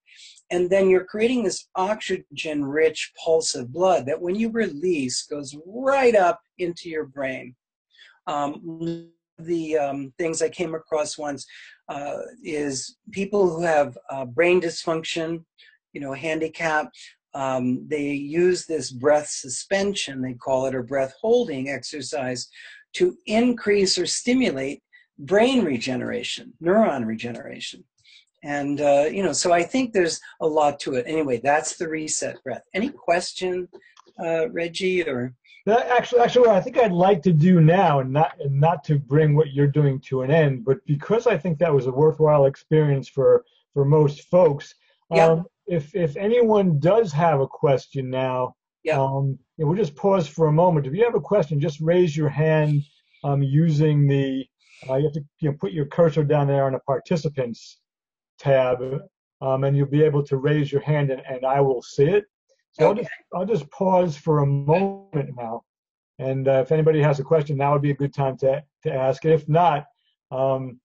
[0.51, 5.55] and then you're creating this oxygen rich pulse of blood that when you release goes
[5.65, 7.55] right up into your brain
[8.27, 11.45] um, the um, things i came across once
[11.89, 15.43] uh, is people who have uh, brain dysfunction
[15.93, 16.89] you know handicap
[17.35, 22.47] um, they use this breath suspension, they call it, or breath holding exercise
[22.93, 24.81] to increase or stimulate
[25.19, 27.83] brain regeneration, neuron regeneration.
[28.45, 31.05] And, uh, you know, so I think there's a lot to it.
[31.07, 32.61] Anyway, that's the reset breath.
[32.75, 33.67] Any question,
[34.23, 35.33] uh, Reggie, or?
[35.67, 38.99] Actually, actually, what I think I'd like to do now, and not and not to
[38.99, 42.45] bring what you're doing to an end, but because I think that was a worthwhile
[42.45, 44.75] experience for for most folks.
[45.11, 45.25] Yeah.
[45.25, 49.01] Um, if if anyone does have a question now, Yeah.
[49.01, 50.85] Um, we'll just pause for a moment.
[50.85, 52.83] If you have a question, just raise your hand
[53.23, 54.45] um, using the,
[54.87, 57.79] uh, you have to you know, put your cursor down there on the participants
[58.39, 58.81] tab,
[59.41, 62.25] um, and you'll be able to raise your hand and, and I will see it.
[62.71, 65.63] So I'll just, I'll just pause for a moment now.
[66.19, 68.93] And uh, if anybody has a question, now would be a good time to, to
[68.93, 69.25] ask.
[69.25, 69.85] If not,
[70.31, 70.79] um,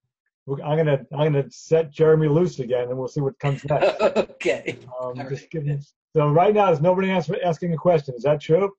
[0.64, 4.00] I'm gonna I'm gonna set Jeremy loose again, and we'll see what comes next.
[4.00, 4.78] okay.
[5.00, 5.50] Um, just right.
[5.50, 5.78] give me-
[6.16, 8.14] so right now, there's nobody ask, asking a question.
[8.16, 8.72] Is that true?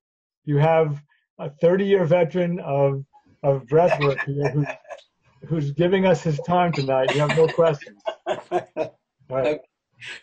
[0.43, 1.01] You have
[1.39, 3.05] a 30-year veteran of
[3.43, 4.65] of breath work here who,
[5.47, 7.13] who's giving us his time tonight.
[7.13, 8.01] You have no questions.
[9.29, 9.61] Right.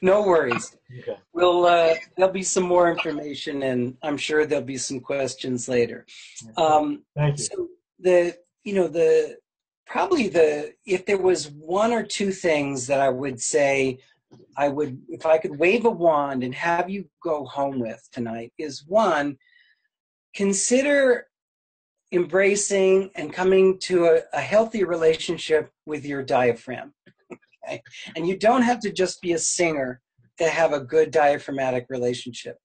[0.03, 0.77] no worries.
[0.99, 1.17] Okay.
[1.33, 6.05] We'll uh, there'll be some more information, and I'm sure there'll be some questions later.
[6.59, 7.45] Um, Thank you.
[7.45, 9.39] so the you know the
[9.87, 13.99] probably the if there was one or two things that I would say
[14.59, 18.53] I would if I could wave a wand and have you go home with tonight
[18.59, 19.39] is one
[20.35, 21.28] consider
[22.13, 26.93] embracing and coming to a, a healthy relationship with your diaphragm
[27.65, 27.83] okay
[28.17, 30.01] and you don't have to just be a singer
[30.39, 32.57] to have a good diaphragmatic relationship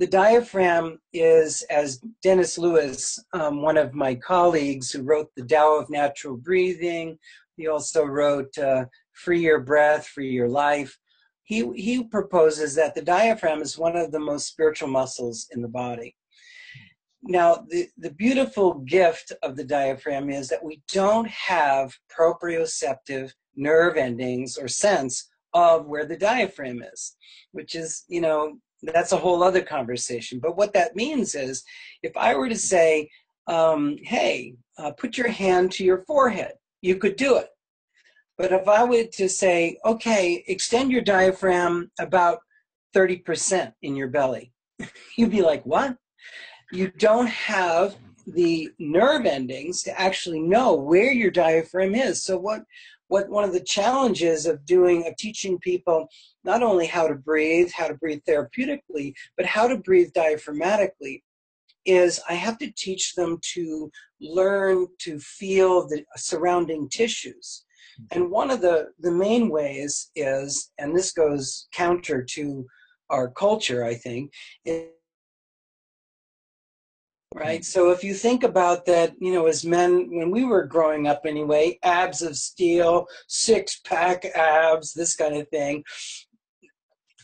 [0.00, 5.78] the diaphragm is, as Dennis Lewis, um, one of my colleagues who wrote the Tao
[5.78, 7.16] of Natural Breathing,
[7.56, 10.98] he also wrote uh, Free Your Breath, Free Your Life.
[11.44, 15.68] He, he proposes that the diaphragm is one of the most spiritual muscles in the
[15.68, 16.16] body.
[17.26, 23.96] Now, the, the beautiful gift of the diaphragm is that we don't have proprioceptive nerve
[23.96, 27.16] endings or sense of where the diaphragm is,
[27.52, 30.38] which is, you know, that's a whole other conversation.
[30.38, 31.64] But what that means is
[32.02, 33.08] if I were to say,
[33.46, 37.48] um, hey, uh, put your hand to your forehead, you could do it.
[38.36, 42.40] But if I were to say, okay, extend your diaphragm about
[42.94, 44.52] 30% in your belly,
[45.16, 45.96] you'd be like, what?
[46.74, 47.94] You don't have
[48.26, 52.24] the nerve endings to actually know where your diaphragm is.
[52.24, 52.64] So what
[53.06, 56.08] what one of the challenges of doing of teaching people
[56.42, 61.22] not only how to breathe, how to breathe therapeutically, but how to breathe diaphragmatically
[61.84, 63.88] is I have to teach them to
[64.20, 67.64] learn to feel the surrounding tissues.
[68.10, 72.66] And one of the, the main ways is, and this goes counter to
[73.10, 74.32] our culture, I think,
[77.34, 77.64] right?
[77.64, 81.22] So if you think about that, you know, as men, when we were growing up
[81.26, 85.82] anyway, abs of steel, six pack abs, this kind of thing,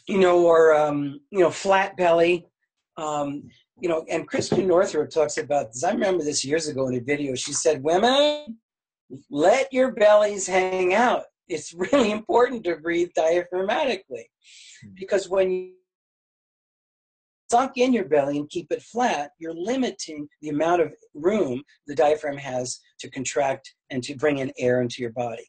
[0.09, 2.45] you know, or, um, you know, flat belly.
[2.97, 3.45] Um,
[3.81, 5.85] you know, and Christiane Northrup talks about this.
[5.85, 7.35] I remember this years ago in a video.
[7.35, 8.59] She said, Women,
[9.31, 11.23] let your bellies hang out.
[11.49, 14.25] It's really important to breathe diaphragmatically
[14.95, 15.73] because when
[17.51, 21.95] sunk in your belly and keep it flat, you're limiting the amount of room the
[21.95, 25.45] diaphragm has to contract and to bring in air into your body.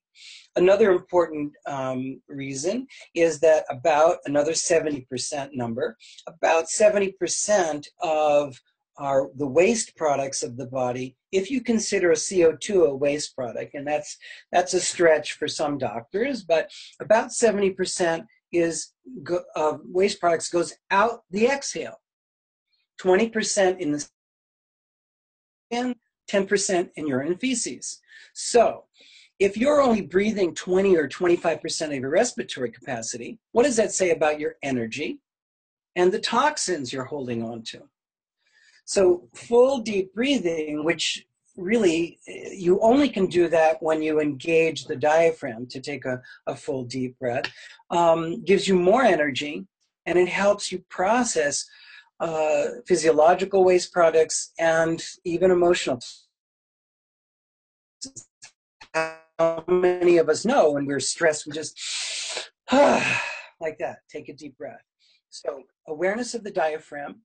[0.55, 5.95] Another important um, reason is that about another 70% number,
[6.27, 8.59] about 70% of
[8.97, 13.73] our the waste products of the body, if you consider a CO2 a waste product,
[13.73, 14.17] and that's
[14.51, 18.91] that's a stretch for some doctors, but about 70% is
[19.23, 21.99] go, uh, waste products goes out the exhale.
[23.01, 24.07] 20% in the
[25.71, 25.95] skin,
[26.29, 27.99] 10% in urine and feces.
[28.33, 28.85] So
[29.39, 34.11] if you're only breathing 20 or 25% of your respiratory capacity, what does that say
[34.11, 35.19] about your energy
[35.95, 37.81] and the toxins you're holding on to?
[38.85, 41.25] So full deep breathing, which
[41.57, 46.55] really you only can do that when you engage the diaphragm to take a, a
[46.55, 47.51] full deep breath,
[47.89, 49.65] um, gives you more energy
[50.05, 51.65] and it helps you process
[52.19, 55.99] uh, physiological waste products and even emotional.
[58.93, 61.79] How many of us know when we're stressed, we just
[62.71, 64.81] like that, take a deep breath.
[65.29, 67.21] So, awareness of the diaphragm,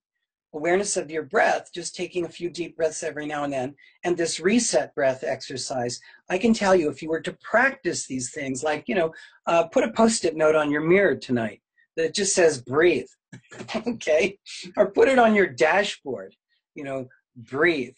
[0.57, 4.17] awareness of your breath, just taking a few deep breaths every now and then, and
[4.17, 6.01] this reset breath exercise.
[6.31, 9.13] I can tell you if you were to practice these things, like, you know,
[9.47, 11.61] uh, put a post it note on your mirror tonight
[11.97, 13.09] that just says breathe,
[13.87, 14.39] okay?
[14.77, 16.35] Or put it on your dashboard,
[16.75, 17.97] you know, breathe.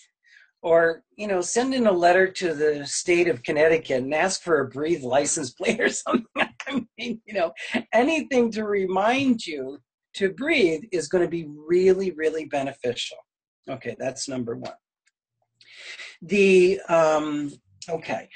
[0.60, 4.60] Or, you know, send in a letter to the state of Connecticut and ask for
[4.60, 6.26] a breathe license plate or something.
[6.36, 7.52] I mean, you know,
[7.92, 9.78] anything to remind you
[10.18, 13.18] to breathe is going to be really, really beneficial.
[13.68, 14.78] Okay, that's number one.
[16.22, 17.52] The, um,
[17.88, 18.28] okay,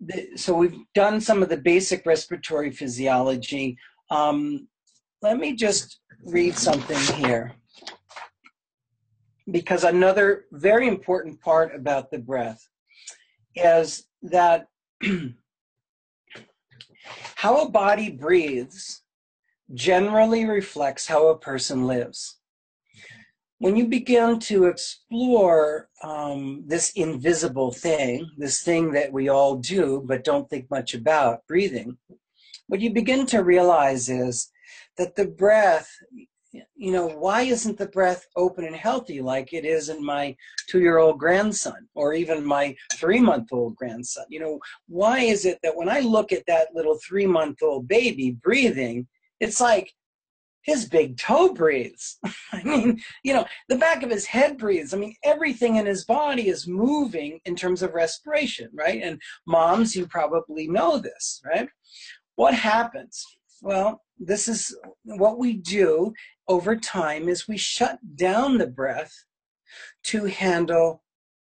[0.00, 3.76] the, so we've done some of the basic respiratory physiology.
[4.10, 4.68] Um,
[5.22, 7.54] let me just read something here.
[9.50, 12.62] because another very important part about the breath
[13.56, 14.66] is that
[17.36, 19.02] how a body breathes
[19.74, 22.38] generally reflects how a person lives.
[23.58, 30.02] When you begin to explore um, this invisible thing, this thing that we all do
[30.06, 31.98] but don't think much about, breathing,
[32.68, 34.50] what you begin to realize is
[34.96, 35.90] that the breath,
[36.52, 40.34] you know, why isn't the breath open and healthy like it is in my
[40.68, 44.24] two year old grandson or even my three month old grandson?
[44.30, 47.86] You know, why is it that when I look at that little three month old
[47.86, 49.06] baby breathing,
[49.40, 49.92] it's like
[50.62, 52.18] his big toe breathes.
[52.52, 54.92] I mean, you know, the back of his head breathes.
[54.92, 59.00] I mean, everything in his body is moving in terms of respiration, right?
[59.02, 61.68] And moms, you probably know this, right?
[62.36, 63.24] What happens?
[63.62, 66.12] Well, this is what we do
[66.48, 69.12] over time is we shut down the breath
[70.04, 71.02] to handle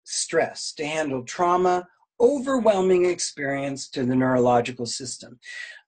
[0.03, 1.87] stress, to handle trauma,
[2.19, 5.39] overwhelming experience to the neurological system.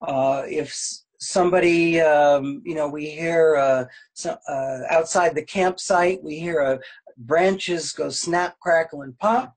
[0.01, 0.75] Uh, if
[1.23, 6.77] somebody, um, you know, we hear uh, so, uh, outside the campsite, we hear uh,
[7.17, 9.55] branches go snap, crackle, and pop.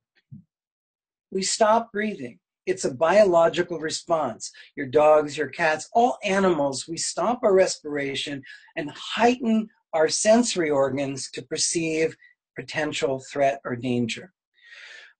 [1.31, 2.39] We stop breathing.
[2.67, 4.51] It's a biological response.
[4.77, 8.43] Your dogs, your cats, all animals, we stop our respiration
[8.77, 12.17] and heighten our sensory organs to perceive
[12.57, 14.33] potential threat or danger.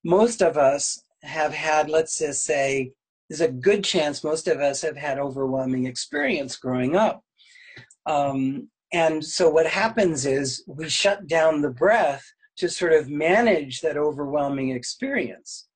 [0.05, 2.93] Most of us have had, let's just say,
[3.29, 7.23] there's a good chance most of us have had overwhelming experience growing up.
[8.07, 12.25] Um, and so what happens is we shut down the breath
[12.59, 15.69] to sort of manage that overwhelming experience.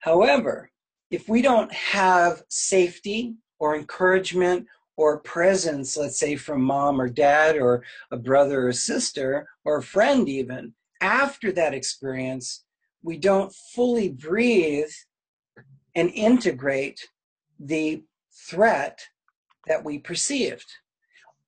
[0.00, 0.70] However,
[1.10, 4.66] if we don't have safety or encouragement
[4.96, 9.82] or presence, let's say from mom or dad or a brother or sister or a
[9.82, 12.64] friend even, after that experience,
[13.02, 14.90] we don't fully breathe
[15.98, 17.08] and integrate
[17.58, 18.00] the
[18.32, 19.00] threat
[19.66, 20.64] that we perceived.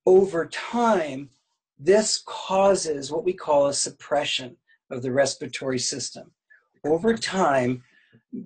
[0.05, 1.31] Over time,
[1.79, 4.57] this causes what we call a suppression
[4.91, 6.33] of the respiratory system.
[6.85, 7.85] Over time,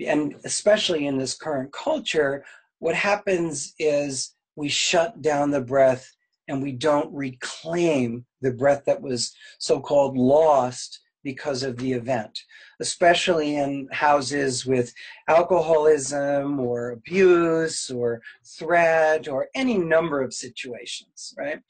[0.06, 2.44] and especially in this current culture,
[2.80, 6.14] what happens is we shut down the breath
[6.48, 12.38] and we don't reclaim the breath that was so called lost because of the event,
[12.84, 14.92] especially in houses with
[15.26, 18.20] alcoholism or abuse or
[18.58, 21.60] threat or any number of situations, right?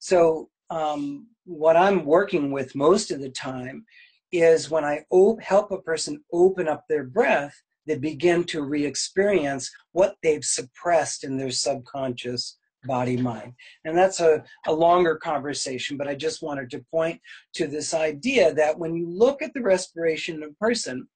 [0.00, 3.84] So, um, what I'm working with most of the time
[4.32, 7.54] is when I op- help a person open up their breath,
[7.86, 12.58] they begin to re experience what they've suppressed in their subconscious
[12.88, 13.52] body mind.
[13.84, 17.20] And that's a, a longer conversation, but I just wanted to point
[17.54, 21.06] to this idea that when you look at the respiration of a person,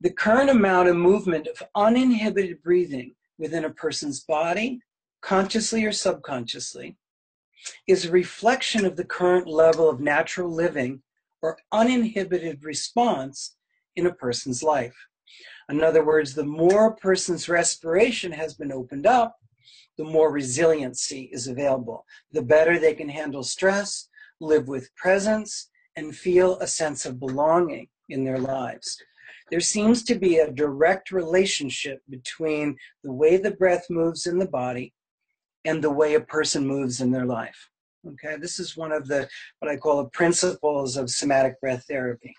[0.00, 4.80] the current amount of movement of uninhibited breathing within a person's body,
[5.22, 6.96] consciously or subconsciously,
[7.88, 11.02] is a reflection of the current level of natural living
[11.42, 13.56] or uninhibited response
[13.96, 14.96] in a person's life.
[15.68, 19.36] In other words, the more a person's respiration has been opened up,
[19.98, 22.06] the more resiliency is available.
[22.32, 24.08] The better they can handle stress,
[24.40, 28.96] live with presence, and feel a sense of belonging in their lives.
[29.50, 34.48] There seems to be a direct relationship between the way the breath moves in the
[34.48, 34.94] body
[35.64, 37.68] and the way a person moves in their life.
[38.06, 39.28] Okay, this is one of the
[39.58, 42.34] what I call the principles of somatic breath therapy.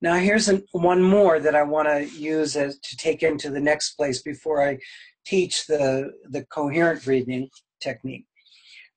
[0.00, 3.60] Now, here's an, one more that I want to use as, to take into the
[3.60, 4.78] next place before I
[5.24, 7.48] teach the, the coherent breathing
[7.80, 8.26] technique.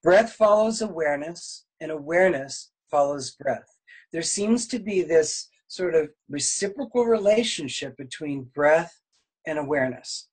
[0.02, 3.68] Breath follows awareness, and awareness follows breath.
[4.12, 9.00] There seems to be this sort of reciprocal relationship between breath
[9.46, 10.28] and awareness.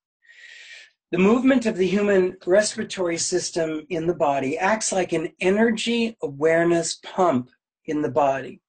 [1.10, 6.98] The movement of the human respiratory system in the body acts like an energy awareness
[7.04, 7.50] pump
[7.86, 8.60] in the body.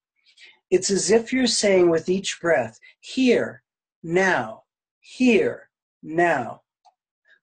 [0.70, 3.64] It's as if you're saying with each breath, here,
[4.04, 4.64] now,
[5.00, 5.70] here,
[6.04, 6.62] now.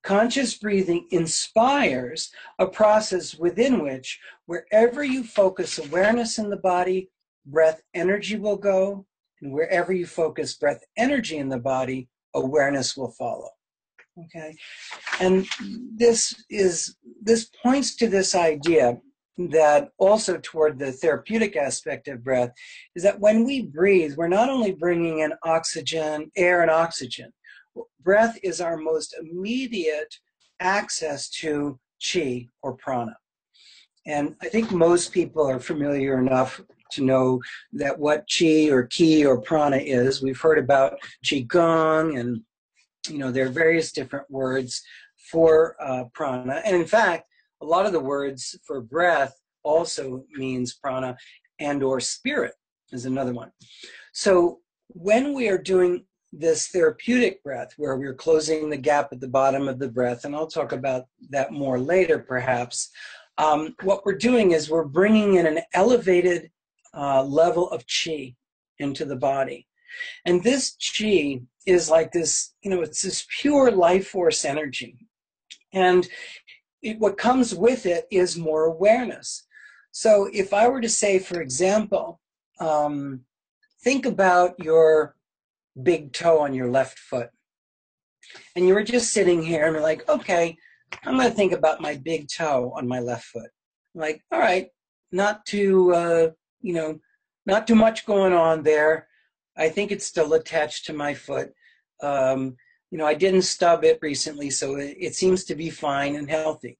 [0.03, 7.09] Conscious breathing inspires a process within which, wherever you focus awareness in the body,
[7.47, 9.07] breath energy will go,
[9.41, 13.51] and wherever you focus breath energy in the body, awareness will follow.
[14.25, 14.55] Okay,
[15.21, 15.47] and
[15.97, 18.99] this is this points to this idea
[19.39, 22.53] that also toward the therapeutic aspect of breath
[22.95, 27.33] is that when we breathe, we're not only bringing in oxygen, air, and oxygen,
[28.03, 30.15] breath is our most immediate
[30.61, 33.17] access to chi or prana.
[34.07, 36.61] And I think most people are familiar enough
[36.93, 37.41] to know
[37.73, 40.23] that what chi or ki or prana is.
[40.23, 42.43] We've heard about qigong, and
[43.09, 44.83] you know there are various different words
[45.31, 47.25] for uh, prana, and in fact,
[47.61, 51.17] a lot of the words for breath also means prana
[51.61, 52.55] and or spirit
[52.91, 53.53] is another one.
[54.13, 54.59] So
[54.89, 59.69] when we are doing this therapeutic breath where we're closing the gap at the bottom
[59.69, 62.91] of the breath, and I'll talk about that more later perhaps,
[63.39, 66.51] um, what we're doing is we're bringing in an elevated
[66.95, 68.35] uh, level of chi
[68.79, 69.67] into the body.
[70.25, 75.07] And this chi is like this, you know, it's this pure life force energy.
[75.73, 76.09] And
[76.83, 79.45] it, what comes with it is more awareness.
[79.91, 82.21] So if I were to say, for example,
[82.59, 83.21] um,
[83.83, 85.15] think about your
[85.81, 87.31] big toe on your left foot.
[88.57, 90.57] And you were just sitting here and like, okay,
[91.05, 93.51] I'm going to think about my big toe on my left foot.
[93.95, 94.69] Like, all right,
[95.11, 96.99] not too, uh, you know,
[97.47, 99.09] not too much going on there.
[99.57, 101.53] I think it's still attached to my foot.
[102.03, 102.57] Um,
[102.91, 106.29] you know, I didn't stub it recently, so it, it seems to be fine and
[106.29, 106.79] healthy.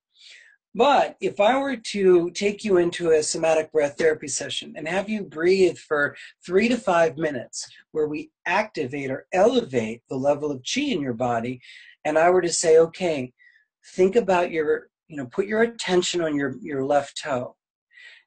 [0.75, 5.09] But if I were to take you into a somatic breath therapy session and have
[5.09, 10.63] you breathe for three to five minutes, where we activate or elevate the level of
[10.63, 11.61] chi in your body,
[12.07, 13.33] and I were to say, okay,
[13.95, 17.55] think about your, you know, put your attention on your, your left toe,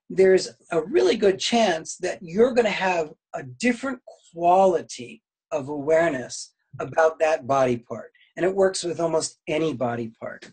[0.08, 4.00] there's a really good chance that you're going to have a different
[4.32, 8.12] quality of awareness about that body part.
[8.38, 10.52] And it works with almost any body part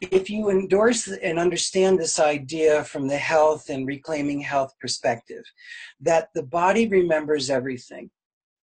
[0.00, 5.44] if you endorse and understand this idea from the health and reclaiming health perspective,
[6.00, 8.10] that the body remembers everything.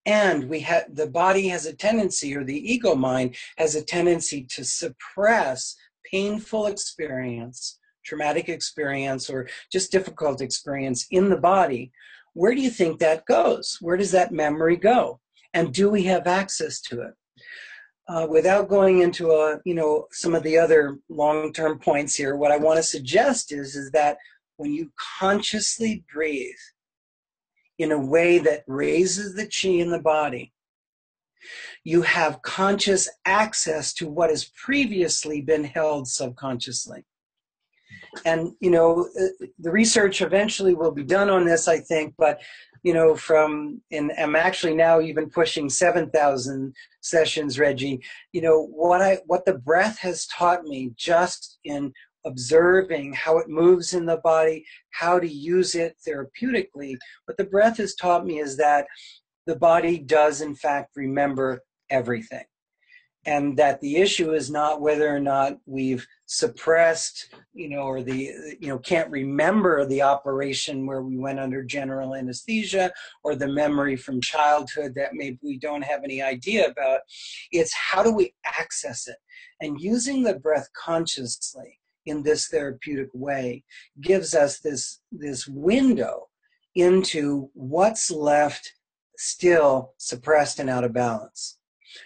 [0.06, 4.64] And we the body has a tendency, or the ego mind has a tendency to
[4.64, 5.76] suppress
[6.10, 11.92] painful experience, traumatic experience, or just difficult experience in the body.
[12.34, 13.78] Where do you think that goes?
[13.82, 15.20] Where does that memory go?
[15.54, 17.14] And do we have access to it?
[18.10, 22.52] Uh, without going into a, you know some of the other long-term points here, what
[22.52, 24.18] I want to suggest is is that
[24.58, 26.56] when you consciously breathe
[27.78, 30.52] in a way that raises the chi in the body,
[31.84, 37.06] you have conscious access to what has previously been held subconsciously.
[38.26, 42.40] And you know, uh, the research eventually will be done on this, I think, but
[42.84, 48.02] you know, from, and I'm actually now even pushing 7,000 sessions, Reggie,
[48.32, 51.94] you know, what I, what the breath has taught me just in
[52.26, 56.96] observing how it moves in the body, how to use it therapeutically,
[57.26, 58.86] what the breath has taught me is that
[59.46, 62.44] the body does in fact remember everything.
[63.26, 68.32] And that the issue is not whether or not we've suppressed you know or the
[68.60, 72.92] you know can't remember the operation where we went under general anesthesia
[73.24, 77.00] or the memory from childhood that maybe we don't have any idea about.
[77.52, 79.16] It's how do we access it?
[79.60, 83.64] And using the breath consciously in this therapeutic way
[84.00, 86.28] gives us this this window
[86.76, 88.72] into what's left
[89.18, 91.58] still suppressed and out of balance.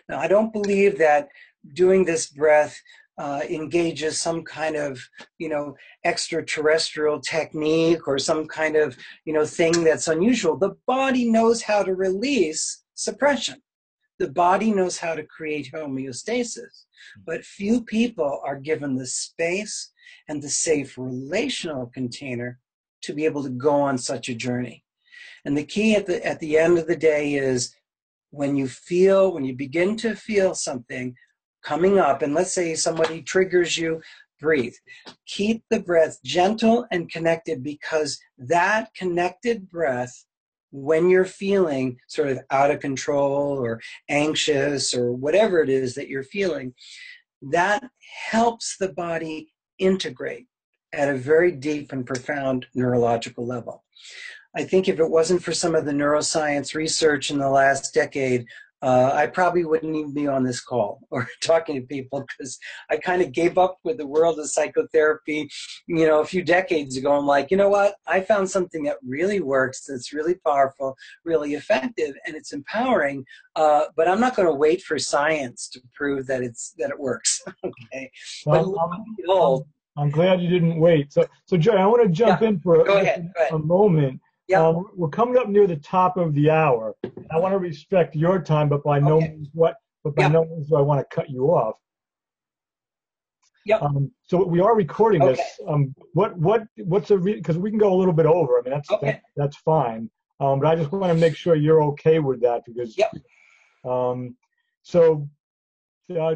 [0.07, 1.27] Now, I don't believe that
[1.73, 2.79] doing this breath
[3.17, 4.99] uh, engages some kind of,
[5.37, 10.57] you know, extraterrestrial technique or some kind of, you know, thing that's unusual.
[10.57, 13.61] The body knows how to release suppression.
[14.19, 16.85] The body knows how to create homeostasis.
[17.25, 19.91] But few people are given the space
[20.27, 22.59] and the safe relational container
[23.01, 24.83] to be able to go on such a journey.
[25.45, 27.75] And the key at the at the end of the day is
[28.29, 31.15] when you feel, when you begin to feel something
[31.63, 34.01] coming up, and let's say somebody triggers you,
[34.39, 34.75] breathe.
[35.25, 40.25] Keep the breath gentle and connected because that connected breath,
[40.71, 46.09] when you're feeling sort of out of control or anxious or whatever it is that
[46.09, 46.73] you're feeling,
[47.41, 47.83] that
[48.29, 50.47] helps the body integrate
[50.91, 53.83] at a very deep and profound neurological level.
[54.55, 58.45] I think if it wasn't for some of the neuroscience research in the last decade,
[58.83, 62.59] uh, I probably wouldn't even be on this call or talking to people because
[62.91, 65.49] I kind of gave up with the world of psychotherapy,
[65.87, 67.13] you know, a few decades ago.
[67.13, 67.95] I'm like, you know what?
[68.07, 73.25] I found something that really works, that's really powerful, really effective, and it's empowering.
[73.55, 76.99] Uh, but I'm not going to wait for science to prove that it's that it
[76.99, 77.41] works.
[77.65, 78.11] okay,
[78.45, 79.29] well, but
[79.95, 81.13] I'm, I'm, glad you didn't wait.
[81.13, 82.49] So, so Jerry, I want to jump yeah.
[82.49, 84.19] in for a, a moment.
[84.47, 84.65] Yeah.
[84.65, 86.95] Um, we're coming up near the top of the hour.
[87.31, 90.67] I want to respect your time, but by no means what, but by no means
[90.67, 91.77] do I want to cut you off.
[93.65, 93.81] Yep.
[93.81, 95.39] Um, so we are recording this.
[95.67, 98.59] Um, what what what's a because we can go a little bit over.
[98.59, 99.05] I mean that's Okay.
[99.07, 100.09] that, that's fine.
[100.41, 102.97] Um, but I just want to make sure you're okay with that because.
[102.97, 103.13] Yep.
[103.85, 104.35] Um,
[104.81, 105.27] so
[106.17, 106.35] uh,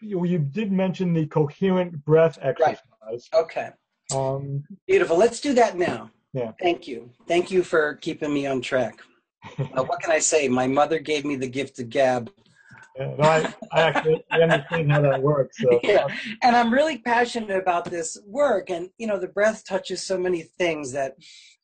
[0.00, 2.78] you, you did mention the coherent breath exercise.
[3.10, 3.20] Right.
[3.34, 3.70] Okay.
[4.14, 5.16] Um, Beautiful.
[5.16, 6.10] Let's do that now.
[6.32, 6.52] Yeah.
[6.60, 7.10] Thank you.
[7.26, 9.00] Thank you for keeping me on track.
[9.58, 10.48] Uh, what can I say?
[10.48, 12.30] My mother gave me the gift of gab.
[12.98, 15.56] yeah, no, I, I actually understand how that works.
[15.56, 15.80] So.
[15.82, 16.06] Yeah.
[16.42, 18.68] And I'm really passionate about this work.
[18.68, 21.14] And, you know, the breath touches so many things that,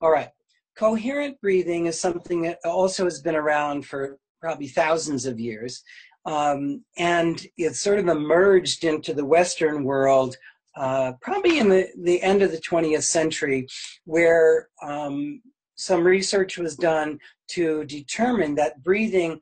[0.00, 0.30] all right.
[0.78, 5.82] Coherent breathing is something that also has been around for probably thousands of years.
[6.24, 10.36] Um, and it's sort of emerged into the Western world
[10.76, 13.66] uh, probably in the, the end of the 20th century,
[14.04, 15.40] where um,
[15.76, 17.18] some research was done
[17.48, 19.40] to determine that breathing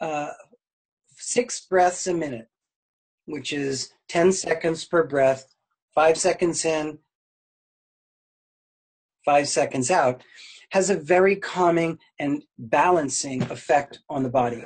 [0.00, 0.30] uh,
[1.16, 2.48] six breaths a minute,
[3.26, 5.46] which is 10 seconds per breath,
[5.94, 6.98] five seconds in,
[9.24, 10.22] five seconds out,
[10.70, 14.64] has a very calming and balancing effect on the body.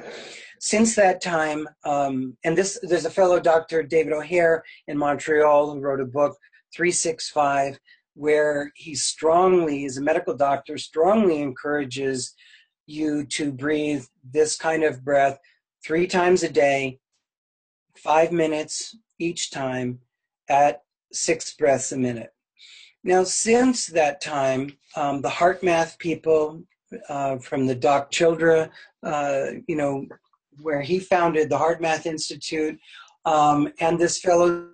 [0.64, 5.78] Since that time, um, and this there's a fellow doctor, David O'Hare, in Montreal, who
[5.78, 6.38] wrote a book,
[6.74, 7.78] 365,
[8.14, 12.34] where he strongly, as a medical doctor, strongly encourages
[12.86, 15.38] you to breathe this kind of breath
[15.84, 16.98] three times a day,
[17.98, 19.98] five minutes each time
[20.48, 20.80] at
[21.12, 22.32] six breaths a minute.
[23.02, 26.64] Now, since that time, um, the HeartMath people
[27.10, 28.70] uh, from the Doc Childre,
[29.02, 30.06] uh, you know,
[30.60, 32.78] where he founded the HeartMath Institute,
[33.24, 34.68] um, and this fellow,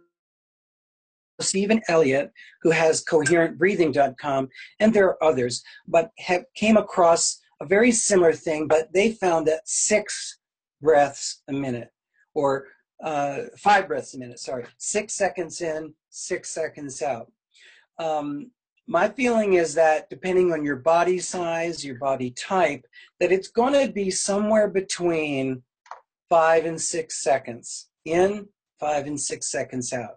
[1.41, 4.49] Stephen Elliott, who has coherentbreathing.com,
[4.81, 9.47] and there are others, but have came across a very similar thing, but they found
[9.47, 10.39] that six
[10.81, 11.91] breaths a minute,
[12.35, 12.67] or
[13.03, 17.31] uh, five breaths a minute, sorry, six seconds in, six seconds out.
[17.99, 18.51] Um,
[18.87, 22.85] my feeling is that depending on your body size, your body type,
[23.21, 25.63] that it's going to be somewhere between
[26.31, 30.17] five and six seconds in, five and six seconds out.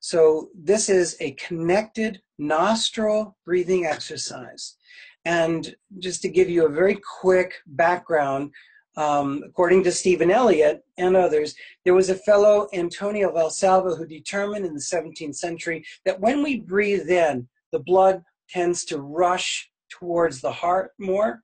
[0.00, 4.76] So this is a connected nostril breathing exercise.
[5.24, 8.52] And just to give you a very quick background,
[8.96, 11.54] um, according to Stephen Elliott and others,
[11.84, 16.60] there was a fellow, Antonio Valsalva, who determined in the 17th century that when we
[16.60, 21.42] breathe in, the blood tends to rush towards the heart more,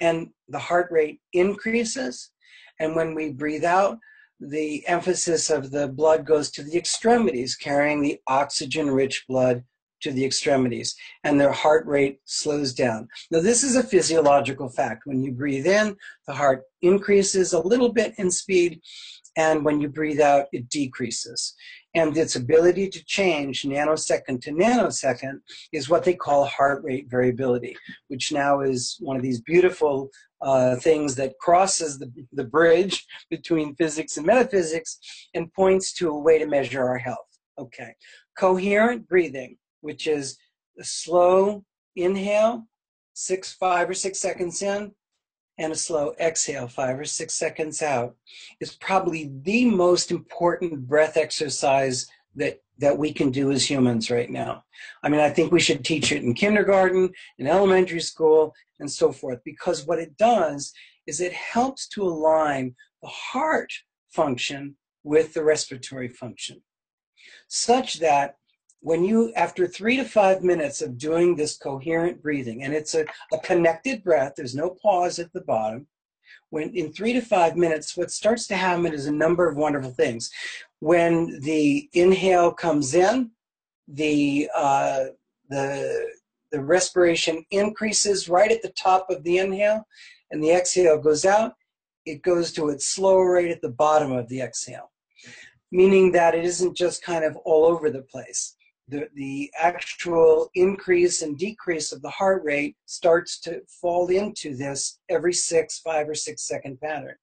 [0.00, 2.31] and the heart rate increases.
[2.80, 3.98] And when we breathe out,
[4.40, 9.62] the emphasis of the blood goes to the extremities, carrying the oxygen rich blood
[10.02, 13.08] to the extremities, and their heart rate slows down.
[13.30, 15.02] Now, this is a physiological fact.
[15.04, 15.96] When you breathe in,
[16.26, 18.80] the heart increases a little bit in speed,
[19.36, 21.54] and when you breathe out, it decreases.
[21.94, 25.40] And its ability to change nanosecond to nanosecond
[25.72, 27.76] is what they call heart rate variability,
[28.08, 30.08] which now is one of these beautiful
[30.40, 34.98] uh, things that crosses the, the bridge between physics and metaphysics
[35.34, 37.18] and points to a way to measure our health.
[37.58, 37.94] Okay.
[38.38, 40.38] Coherent breathing, which is
[40.78, 41.64] a slow
[41.96, 42.66] inhale,
[43.12, 44.92] six, five or six seconds in,
[45.58, 48.16] and a slow exhale, five or six seconds out,
[48.60, 54.30] is probably the most important breath exercise that that we can do as humans right
[54.30, 54.64] now.
[55.02, 59.12] I mean, I think we should teach it in kindergarten, in elementary school, and so
[59.12, 60.72] forth, because what it does
[61.06, 63.72] is it helps to align the heart
[64.08, 66.62] function with the respiratory function,
[67.46, 68.36] such that
[68.82, 73.04] when you, after three to five minutes of doing this coherent breathing, and it's a,
[73.32, 75.86] a connected breath, there's no pause at the bottom.
[76.50, 79.92] When in three to five minutes, what starts to happen is a number of wonderful
[79.92, 80.30] things.
[80.80, 83.30] When the inhale comes in,
[83.86, 85.04] the uh,
[85.48, 86.08] the
[86.50, 89.86] the respiration increases right at the top of the inhale,
[90.30, 91.54] and the exhale goes out.
[92.04, 94.90] It goes to its slow rate at the bottom of the exhale,
[95.70, 98.56] meaning that it isn't just kind of all over the place
[98.88, 104.98] the, the actual increase and decrease of the heart rate starts to fall into this
[105.08, 107.14] every six, five, or six second pattern.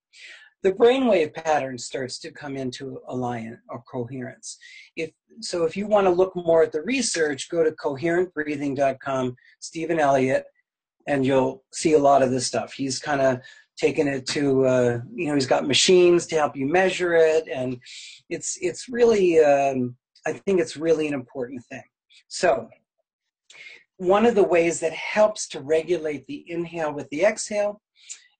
[0.61, 4.57] The brainwave pattern starts to come into alignment or coherence.
[4.97, 9.99] If so, if you want to look more at the research, go to coherentbreathing.com, Stephen
[9.99, 10.43] Elliott,
[11.07, 12.73] and you'll see a lot of this stuff.
[12.73, 13.39] He's kind of
[13.77, 17.79] taken it to uh, you know he's got machines to help you measure it, and
[18.29, 19.95] it's it's really um,
[20.29, 21.83] I think it's really an important thing.
[22.27, 22.69] So,
[23.97, 27.81] one of the ways that helps to regulate the inhale with the exhale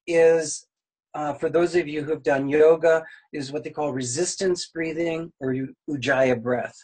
[0.08, 0.68] is
[1.16, 5.56] uh, for those of you who've done yoga, is what they call resistance breathing or
[5.90, 6.76] ujjayi breath.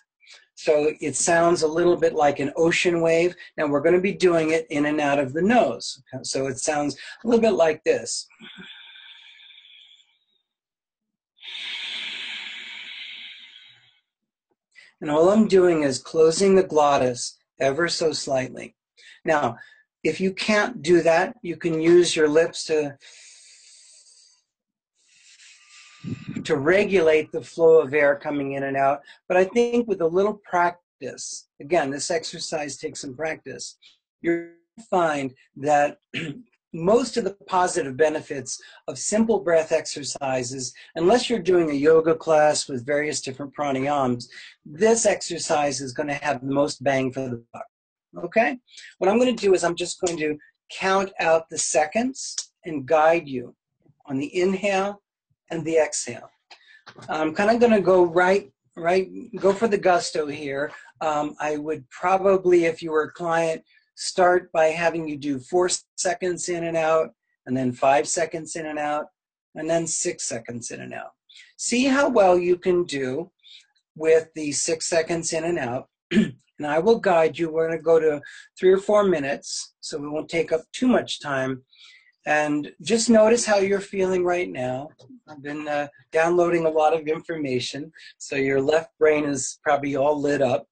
[0.55, 3.35] So it sounds a little bit like an ocean wave.
[3.57, 6.01] Now we're going to be doing it in and out of the nose.
[6.23, 8.27] So it sounds a little bit like this.
[15.01, 18.75] And all I'm doing is closing the glottis ever so slightly.
[19.23, 19.57] Now,
[20.03, 22.97] if you can't do that, you can use your lips to
[26.43, 29.01] to regulate the flow of air coming in and out.
[29.27, 33.77] But I think with a little practice, again, this exercise takes some practice,
[34.21, 34.49] you'll
[34.89, 35.97] find that
[36.75, 42.67] most of the positive benefits of simple breath exercises, unless you're doing a yoga class
[42.67, 44.25] with various different pranayams,
[44.65, 47.65] this exercise is going to have the most bang for the buck.
[48.25, 48.59] Okay?
[48.97, 50.37] What I'm going to do is I'm just going to
[50.69, 53.55] count out the seconds and guide you
[54.05, 55.01] on the inhale
[55.51, 56.29] and the exhale.
[57.07, 60.71] I'm kind of going to go right, right, go for the gusto here.
[61.01, 63.63] Um, I would probably, if you were a client,
[63.95, 67.09] start by having you do four seconds in and out,
[67.45, 69.05] and then five seconds in and out,
[69.55, 71.11] and then six seconds in and out.
[71.57, 73.31] See how well you can do
[73.95, 75.89] with the six seconds in and out.
[76.11, 77.49] and I will guide you.
[77.49, 78.21] We're going to go to
[78.57, 81.63] three or four minutes, so we won't take up too much time.
[82.25, 84.89] And just notice how you're feeling right now.
[85.27, 90.19] I've been uh, downloading a lot of information, so your left brain is probably all
[90.19, 90.67] lit up.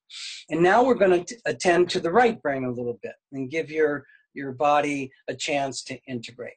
[0.48, 3.70] And now we're going to attend to the right brain a little bit and give
[3.70, 6.54] your, your body a chance to integrate.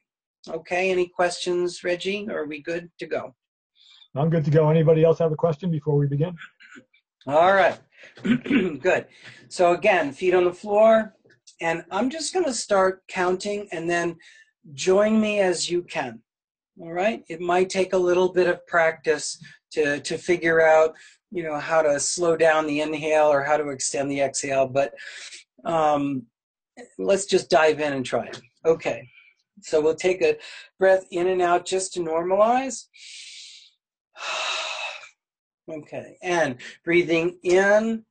[0.48, 2.28] Okay, any questions, Reggie?
[2.30, 3.34] Are we good to go?
[4.14, 4.70] I'm good to go.
[4.70, 6.36] Anybody else have a question before we begin?
[7.26, 7.78] All right,
[8.22, 9.06] good.
[9.48, 11.14] So again, feet on the floor,
[11.60, 14.16] and I'm just going to start counting and then
[14.72, 16.22] join me as you can.
[16.80, 17.24] All right.
[17.28, 20.94] It might take a little bit of practice to, to figure out,
[21.30, 24.94] you know, how to slow down the inhale or how to extend the exhale, but
[25.64, 26.26] um,
[26.98, 28.40] let's just dive in and try it.
[28.64, 29.08] Okay.
[29.62, 30.36] So we'll take a
[30.78, 32.84] breath in and out just to normalize.
[35.70, 36.16] Okay.
[36.22, 38.06] And breathing in,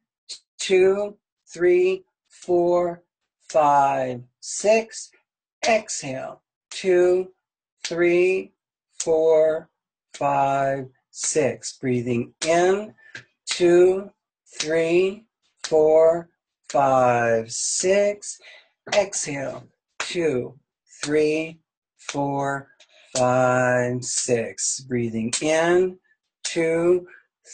[0.60, 1.18] two,
[1.52, 3.02] three, four,
[3.50, 5.10] five, six.
[5.68, 7.32] Exhale two,
[7.84, 8.54] three,
[9.00, 9.70] four,
[10.14, 11.78] five, six.
[11.78, 12.94] Breathing in,
[13.46, 14.10] two,
[14.60, 15.26] three,
[15.64, 16.30] four,
[16.70, 18.40] five, six.
[18.94, 19.68] Exhale,
[20.00, 20.58] two,
[21.04, 21.60] three,
[21.98, 22.70] four,
[23.16, 24.80] five, six.
[24.82, 25.98] Breathing in,
[26.44, 27.08] two,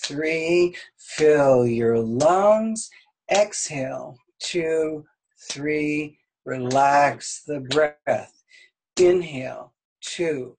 [0.04, 0.76] three.
[0.98, 2.90] Fill your lungs.
[3.32, 5.06] Exhale, two,
[5.50, 6.20] three.
[6.46, 8.44] Relax the breath.
[8.98, 10.58] Inhale, two,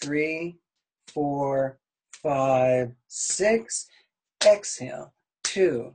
[0.00, 0.56] three,
[1.12, 1.78] four,
[2.22, 3.88] five, six.
[4.44, 5.94] Exhale, two,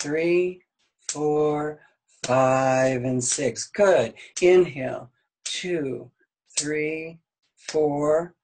[0.00, 0.62] three,
[1.08, 1.80] four,
[2.24, 3.68] five, and six.
[3.68, 4.14] Good.
[4.42, 5.10] Inhale,
[5.44, 6.10] two,
[6.58, 7.18] three,
[7.56, 8.34] four,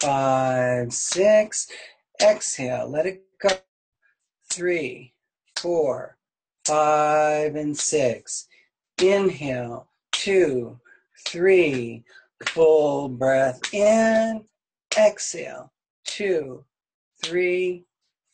[0.00, 1.68] five, six.
[2.20, 3.50] Exhale, let it go.
[4.50, 5.14] Three,
[5.56, 6.16] four,
[6.64, 8.46] five, and six.
[8.98, 10.78] Inhale, two,
[11.26, 12.04] three,
[12.48, 14.44] Full breath in,
[14.96, 15.72] exhale.
[16.04, 16.64] Two,
[17.22, 17.84] three,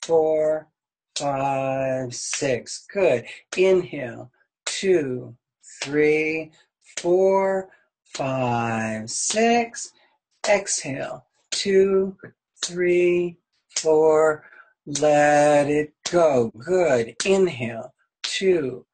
[0.03, 0.69] four,
[1.17, 2.87] five, six.
[2.93, 3.27] Good.
[3.57, 4.31] Inhale.
[4.67, 5.37] Two,
[5.83, 6.53] three,
[6.97, 7.69] four,
[8.05, 9.93] five, six.
[10.49, 11.27] Exhale.
[11.51, 12.17] Two,
[12.65, 13.37] three,
[13.77, 14.45] four.
[14.87, 16.51] Let it go.
[16.51, 17.17] Good.
[17.25, 17.95] Inhale.
[18.23, 18.87] Two,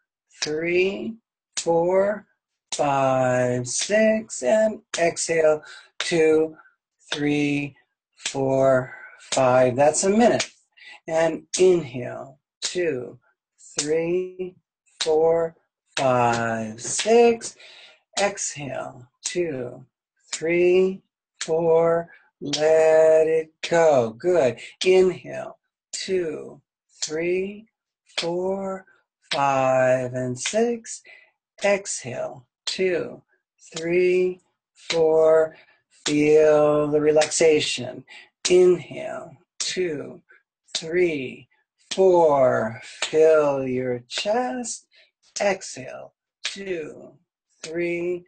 [0.43, 1.15] three,
[1.57, 2.27] four,
[2.75, 5.63] five, six, and exhale,
[5.99, 6.57] two,
[7.15, 7.77] three,
[8.17, 9.77] four, five.
[9.77, 10.51] That's a minute.
[11.07, 13.19] And inhale, two,
[13.79, 14.57] three,
[15.01, 15.55] four,
[15.97, 17.55] five, six.
[18.21, 19.87] Exhale, two,
[20.33, 21.03] three,
[21.41, 22.09] four.
[22.41, 24.11] Let it go.
[24.19, 24.59] Good.
[24.85, 25.59] Inhale,
[25.93, 26.61] two,
[27.01, 27.67] three,
[28.19, 28.87] four,
[29.31, 31.03] five, and six.
[31.65, 33.23] Exhale, two,
[33.77, 34.41] three,
[34.75, 35.57] four.
[36.07, 38.05] Feel the relaxation.
[38.49, 40.21] Inhale, two,
[40.75, 41.49] three,
[41.91, 42.81] four.
[42.85, 44.87] Fill your chest.
[45.41, 47.13] Exhale, two,
[47.63, 48.25] three,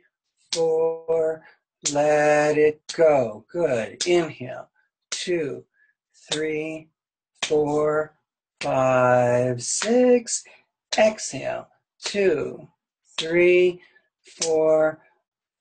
[0.53, 1.45] four.
[1.93, 3.45] Let it go.
[3.53, 4.07] Good.
[4.07, 4.71] Inhale,
[5.11, 5.65] two,
[6.33, 6.89] three,
[7.43, 8.17] four,
[8.61, 10.43] five, six.
[10.99, 11.69] Exhale,
[12.03, 12.69] two,
[13.19, 13.83] three,
[14.41, 15.01] four,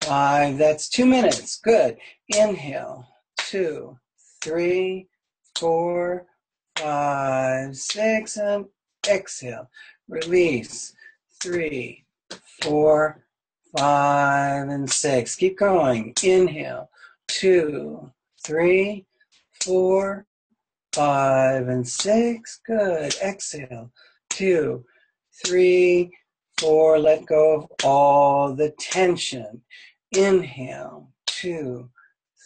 [0.05, 0.57] five.
[0.57, 1.57] That's two minutes.
[1.57, 1.97] Good.
[2.29, 3.97] Inhale, two,
[4.41, 5.07] three,
[5.57, 6.27] four,
[6.77, 8.65] five, six, and
[9.07, 9.69] exhale.
[10.07, 10.93] Release.
[11.41, 12.05] Three,
[12.61, 13.23] four,
[13.77, 15.35] five, and six.
[15.35, 16.13] Keep going.
[16.23, 16.89] Inhale.
[17.27, 18.11] Two,
[18.43, 19.05] three,
[19.61, 20.25] four,
[20.93, 22.59] five, and six.
[22.65, 23.15] Good.
[23.23, 23.91] Exhale.
[24.29, 24.85] Two,
[25.45, 26.11] three,
[26.59, 26.99] four.
[26.99, 29.61] Let go of all the tension.
[30.16, 31.09] Inhale.
[31.26, 31.89] Two,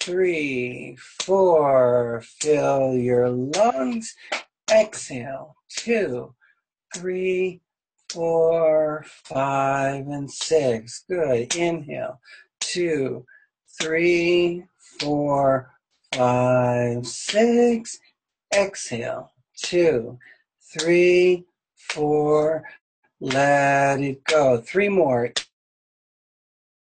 [0.01, 2.23] three, four.
[2.39, 4.15] Fill your lungs.
[4.71, 5.55] Exhale.
[5.69, 6.33] Two,
[6.95, 7.61] three,
[8.09, 11.03] four, five, and six.
[11.07, 11.55] Good.
[11.55, 12.19] Inhale.
[12.59, 13.25] Two,
[13.79, 14.65] three,
[14.99, 15.71] four,
[16.13, 17.99] five, six.
[18.53, 19.31] Exhale.
[19.55, 20.17] Two,
[20.73, 21.45] three,
[21.75, 22.63] four.
[23.19, 24.57] Let it go.
[24.57, 25.31] Three more.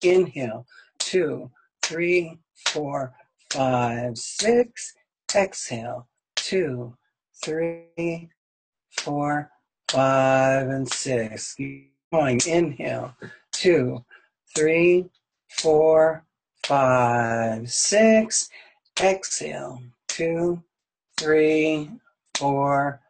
[0.05, 0.65] Inhale.
[0.99, 1.51] Two,
[1.81, 2.37] three,
[2.67, 3.13] four,
[3.49, 4.93] five, six.
[5.33, 6.07] Exhale.
[6.35, 6.95] Two,
[7.43, 8.29] three,
[8.91, 9.51] four,
[9.89, 11.55] five, and six.
[11.55, 12.39] Keep going.
[12.47, 13.15] Inhale.
[13.51, 14.05] Two,
[14.55, 15.05] three,
[15.49, 16.25] four,
[16.63, 18.49] five, six.
[19.01, 19.81] Exhale.
[20.07, 20.63] Two,
[21.17, 21.89] three,
[22.37, 23.01] four,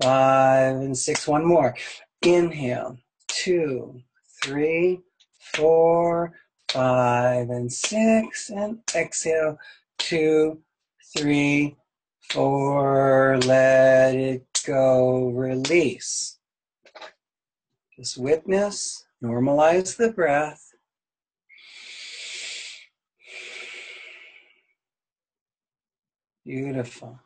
[0.00, 1.26] five, and six.
[1.26, 1.74] One more.
[2.22, 2.98] Inhale.
[3.28, 4.02] Two,
[4.42, 5.00] three,
[5.54, 6.32] four,
[6.72, 8.50] five, and six.
[8.50, 9.58] And exhale.
[9.98, 10.60] Two,
[11.16, 11.76] three,
[12.30, 13.38] four.
[13.44, 15.28] Let it go.
[15.28, 16.38] Release.
[17.96, 19.04] Just witness.
[19.22, 20.70] Normalize the breath.
[26.44, 27.20] Beautiful.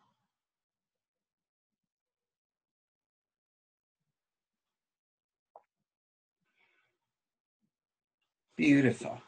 [8.57, 9.21] Beautiful.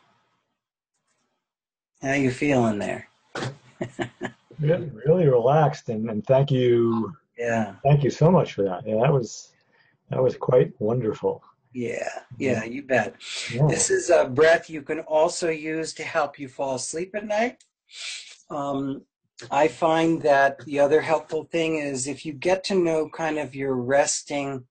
[2.02, 3.08] How you feeling there?
[4.60, 8.86] really, really relaxed, and, and thank you, Yeah, thank you so much for that.
[8.86, 9.52] Yeah, that was
[10.10, 11.42] that was quite wonderful.
[11.74, 13.14] yeah, yeah, you bet.
[13.52, 13.66] Yeah.
[13.68, 17.64] This is a breath you can also use to help you fall asleep at night.
[18.50, 19.02] Um,
[19.50, 23.54] I find that the other helpful thing is if you get to know kind of
[23.54, 24.64] your resting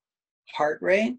[0.53, 1.17] heart rate,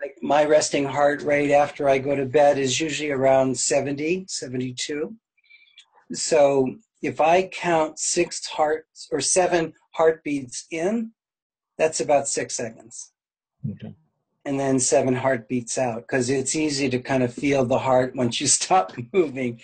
[0.00, 5.14] like my resting heart rate after I go to bed is usually around 70, 72.
[6.12, 11.12] So if I count six hearts or seven heartbeats in,
[11.78, 13.12] that's about six seconds.
[13.68, 13.94] Okay.
[14.44, 18.40] and then seven heartbeats out because it's easy to kind of feel the heart once
[18.40, 19.60] you stop moving.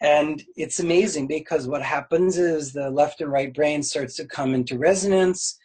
[0.00, 4.54] And it's amazing because what happens is the left and right brain starts to come
[4.54, 5.58] into resonance.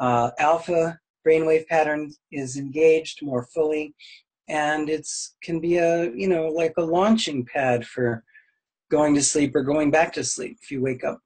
[0.00, 3.94] Uh, alpha brainwave pattern is engaged more fully,
[4.48, 8.24] and it's can be a you know like a launching pad for
[8.90, 11.20] going to sleep or going back to sleep if you wake up.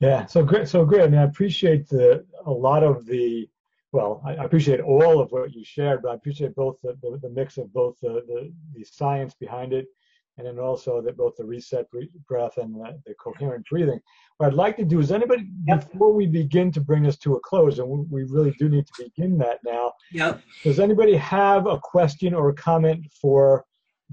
[0.00, 0.68] Yeah, so great.
[0.68, 1.02] So great.
[1.02, 3.48] I mean, I appreciate the a lot of the.
[3.92, 7.28] Well, I appreciate all of what you shared, but I appreciate both the, the, the
[7.28, 9.86] mix of both the, the the science behind it,
[10.44, 11.86] and then also that both the reset
[12.26, 14.00] breath and the, the coherent breathing.
[14.36, 15.92] What I'd like to do is anybody Yep.
[15.92, 18.86] before we begin to bring this to a close, and we, we really do need
[18.86, 19.92] to begin that now.
[20.12, 20.42] Yep.
[20.64, 23.64] Does anybody have a question or a comment for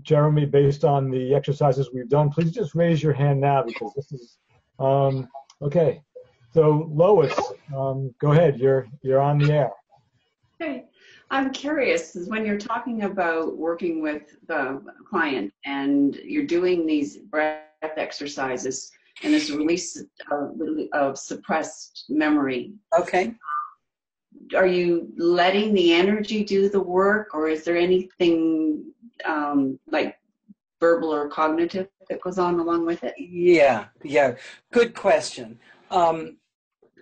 [0.04, 2.30] Jeremy based on the exercises we've done?
[2.30, 4.38] Please just raise your hand now because this is
[4.78, 5.28] um,
[5.64, 6.02] okay.
[6.54, 7.38] So Lois,
[7.76, 8.60] um, go ahead.
[8.60, 9.72] You're you're on the air.
[10.60, 10.86] Hey,
[11.32, 17.62] I'm curious, when you're talking about working with the client and you're doing these breath
[17.82, 18.92] exercises
[19.24, 20.02] and this release
[20.32, 20.60] of,
[20.94, 23.36] of suppressed memory, Okay.
[24.56, 28.92] are you letting the energy do the work or is there anything
[29.26, 30.18] um, like
[30.80, 33.14] verbal or cognitive that goes on along with it?
[33.18, 34.36] Yeah, yeah.
[34.72, 35.60] Good question.
[35.92, 36.38] Um,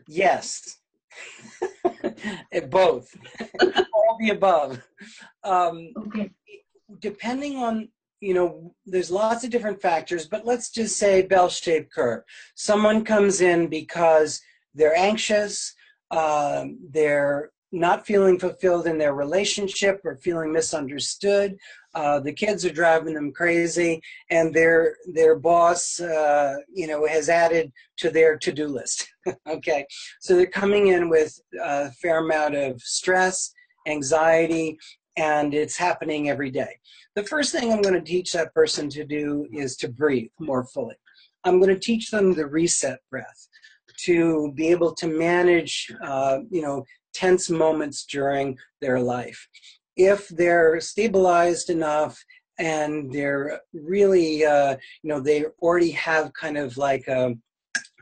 [0.08, 0.80] yes.
[2.70, 3.16] Both.
[3.94, 4.82] All the above.
[5.44, 6.32] Um, Okay.
[7.00, 7.90] depending on,
[8.20, 12.24] you know, there's lots of different factors, but let's just say bell shaped curve.
[12.56, 14.42] Someone comes in because
[14.74, 15.74] they're anxious,
[16.12, 21.58] um, they're not feeling fulfilled in their relationship or feeling misunderstood.
[21.98, 27.28] Uh, the kids are driving them crazy, and their their boss, uh, you know, has
[27.28, 29.08] added to their to do list.
[29.48, 29.84] okay,
[30.20, 33.52] so they're coming in with a fair amount of stress,
[33.88, 34.78] anxiety,
[35.18, 36.78] and it's happening every day.
[37.16, 40.66] The first thing I'm going to teach that person to do is to breathe more
[40.66, 40.98] fully.
[41.46, 43.48] I'm going to teach them the reset breath
[44.02, 46.86] to be able to manage, uh, you know,
[47.16, 49.48] tense moments during their life.
[49.98, 52.24] If they're stabilized enough
[52.60, 57.36] and they're really, uh, you know, they already have kind of like a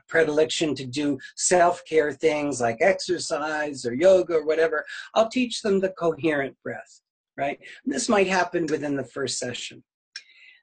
[0.07, 5.89] predilection to do self-care things like exercise or yoga or whatever, I'll teach them the
[5.89, 7.01] coherent breath,
[7.37, 7.59] right?
[7.85, 9.83] This might happen within the first session.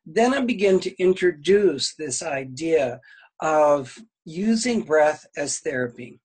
[0.07, 3.01] Then I begin to introduce this idea
[3.41, 6.21] of using breath as therapy.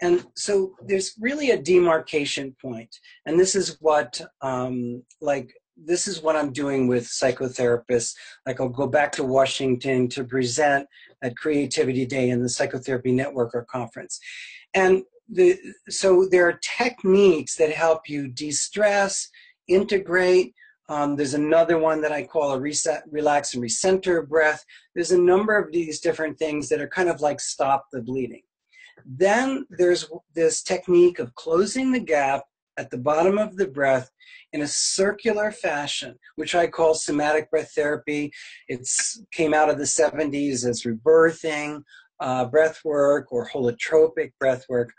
[0.00, 2.94] And so there's really a demarcation point.
[3.26, 8.14] And this is what, um, like, this is what I'm doing with psychotherapists.
[8.46, 10.86] Like, I'll go back to Washington to present
[11.22, 14.20] at Creativity Day in the Psychotherapy Networker conference.
[14.74, 19.28] And the, so there are techniques that help you de stress,
[19.68, 20.54] integrate,
[20.88, 24.64] um, there's another one that I call a reset, relax and recenter breath.
[24.94, 28.42] There's a number of these different things that are kind of like stop the bleeding.
[29.04, 32.44] Then there's this technique of closing the gap
[32.76, 34.10] at the bottom of the breath
[34.52, 38.32] in a circular fashion, which I call somatic breath therapy.
[38.68, 38.88] It
[39.32, 41.82] came out of the 70s as rebirthing
[42.20, 44.92] uh, breath work or holotropic breath work.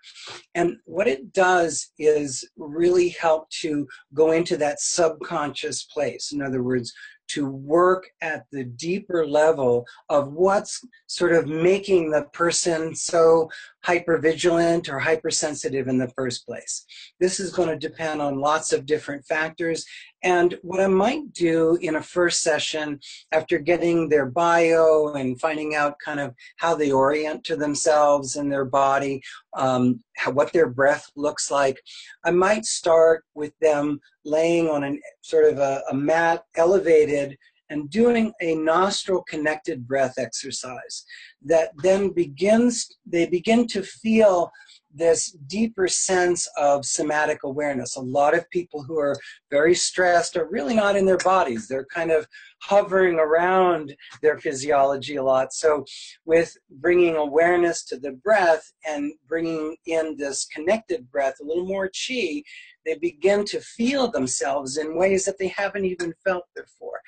[0.55, 6.31] And what it does is really help to go into that subconscious place.
[6.31, 6.93] In other words,
[7.29, 13.49] to work at the deeper level of what's sort of making the person so
[13.85, 16.85] hypervigilant or hypersensitive in the first place.
[17.19, 19.85] This is going to depend on lots of different factors.
[20.21, 22.99] And what I might do in a first session,
[23.31, 28.51] after getting their bio and finding out kind of how they orient to themselves and
[28.51, 29.21] their body,
[29.55, 31.79] um, how, what their breath looks like,
[32.25, 37.37] I might start with them laying on a sort of a, a mat elevated
[37.69, 41.05] and doing a nostril connected breath exercise
[41.41, 44.51] that then begins, they begin to feel
[44.93, 47.95] this deeper sense of somatic awareness.
[47.95, 49.15] A lot of people who are
[49.51, 51.67] very stressed are really not in their bodies.
[51.67, 52.27] They're kind of
[52.61, 55.53] hovering around their physiology a lot.
[55.53, 55.85] So,
[56.25, 61.89] with bringing awareness to the breath and bringing in this connected breath, a little more
[61.89, 62.43] chi,
[62.85, 66.99] they begin to feel themselves in ways that they haven't even felt before.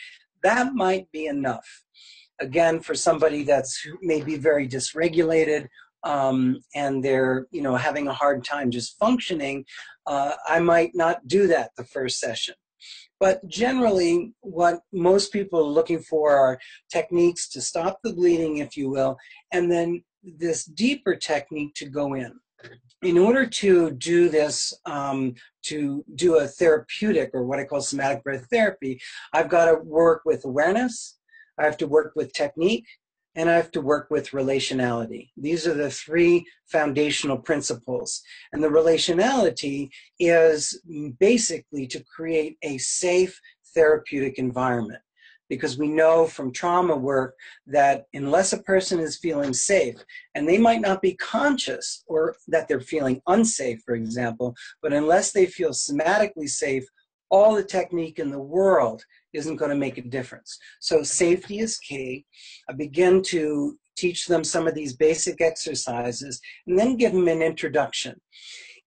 [0.44, 1.84] That might be enough.
[2.40, 5.68] Again, for somebody that's maybe very dysregulated
[6.04, 9.66] um, and they're you know having a hard time just functioning,
[10.08, 12.56] uh, I might not do that the first session.
[13.20, 16.60] But generally, what most people are looking for are
[16.92, 19.18] techniques to stop the bleeding, if you will,
[19.52, 22.40] and then this deeper technique to go in.
[23.02, 25.34] In order to do this, um,
[25.64, 29.02] to do a therapeutic or what I call somatic breath therapy,
[29.34, 31.18] I've got to work with awareness,
[31.58, 32.86] I have to work with technique,
[33.36, 35.30] and I have to work with relationality.
[35.38, 38.22] These are the three foundational principles.
[38.52, 39.90] And the relationality
[40.20, 40.82] is
[41.20, 43.40] basically to create a safe
[43.74, 45.02] therapeutic environment.
[45.52, 47.36] Because we know from trauma work
[47.68, 49.98] that unless a person is feeling safe,
[50.34, 55.34] and they might not be conscious or that they're feeling unsafe, for example, but unless
[55.34, 56.86] they feel somatically safe,
[57.30, 60.58] all the technique in the world isn't going to make a difference.
[60.80, 62.26] So safety is key.
[62.70, 67.42] I begin to teach them some of these basic exercises and then give them an
[67.42, 68.16] introduction.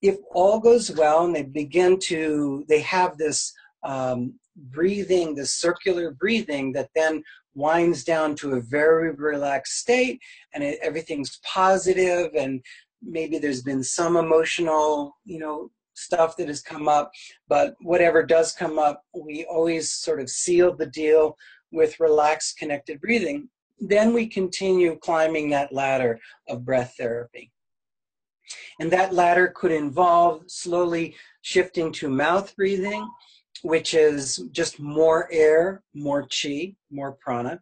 [0.00, 3.52] If all goes well and they begin to, they have this
[3.84, 7.22] um, breathing, this circular breathing that then
[7.54, 10.20] winds down to a very relaxed state
[10.52, 12.62] and it, everything's positive and
[13.02, 17.12] maybe there's been some emotional, you know, stuff that has come up,
[17.48, 21.36] but whatever does come up, we always sort of seal the deal
[21.70, 23.48] with relaxed connected breathing.
[23.78, 27.52] Then we continue climbing that ladder of breath therapy.
[28.80, 33.08] And that ladder could involve slowly shifting to mouth breathing,
[33.64, 37.58] which is just more air, more chi, more prana.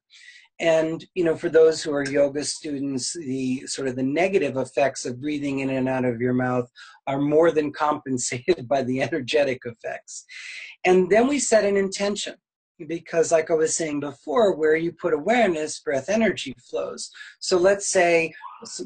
[0.58, 5.06] And, you know, for those who are yoga students, the sort of the negative effects
[5.06, 6.68] of breathing in and out of your mouth
[7.06, 10.24] are more than compensated by the energetic effects.
[10.84, 12.34] And then we set an intention
[12.88, 17.12] because like I was saying before, where you put awareness, breath energy flows.
[17.38, 18.34] So let's say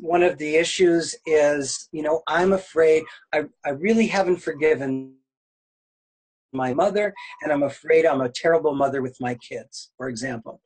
[0.01, 5.16] one of the issues is, you know, I'm afraid, I, I really haven't forgiven
[6.57, 10.61] my mother, and I'm afraid I'm a terrible mother with my kids, for example.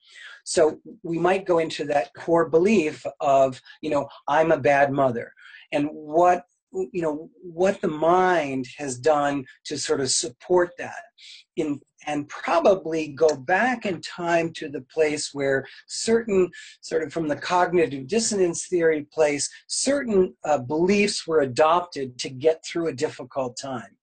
[0.44, 5.32] So we might go into that core belief of, you know, I'm a bad mother.
[5.72, 11.02] And what you know what the mind has done to sort of support that
[11.56, 16.48] in and probably go back in time to the place where certain
[16.80, 22.64] sort of from the cognitive dissonance theory place certain uh, beliefs were adopted to get
[22.64, 23.96] through a difficult time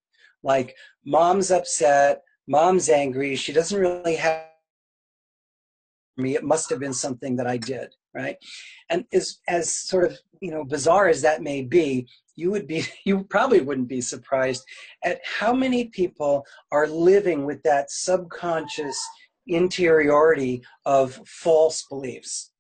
[0.43, 0.75] like
[1.08, 4.47] mom's upset mom's angry she doesn't really have
[6.18, 6.36] me.
[6.36, 8.38] It must have been something that I did, right?
[8.89, 12.84] And as as sort of you know bizarre as that may be, you would be
[13.05, 14.64] you probably wouldn't be surprised
[15.03, 18.99] at how many people are living with that subconscious
[19.47, 22.51] interiority of false beliefs.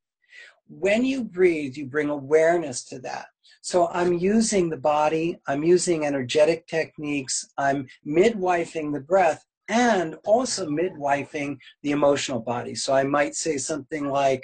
[0.69, 3.27] When you breathe, you bring awareness to that.
[3.67, 10.69] So I'm using the body, I'm using energetic techniques, I'm midwifing the breath and also
[10.69, 12.75] midwifing the emotional body.
[12.75, 14.41] So I might say something like,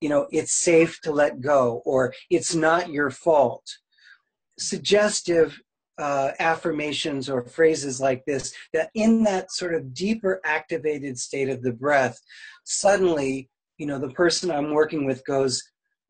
[0.00, 3.64] you know, it's safe to let go, or it's not your fault.
[4.56, 5.60] Suggestive
[5.98, 11.60] uh, affirmations or phrases like this, that in that sort of deeper activated state of
[11.62, 12.20] the breath,
[12.62, 15.60] suddenly, you know, the person I'm working with goes,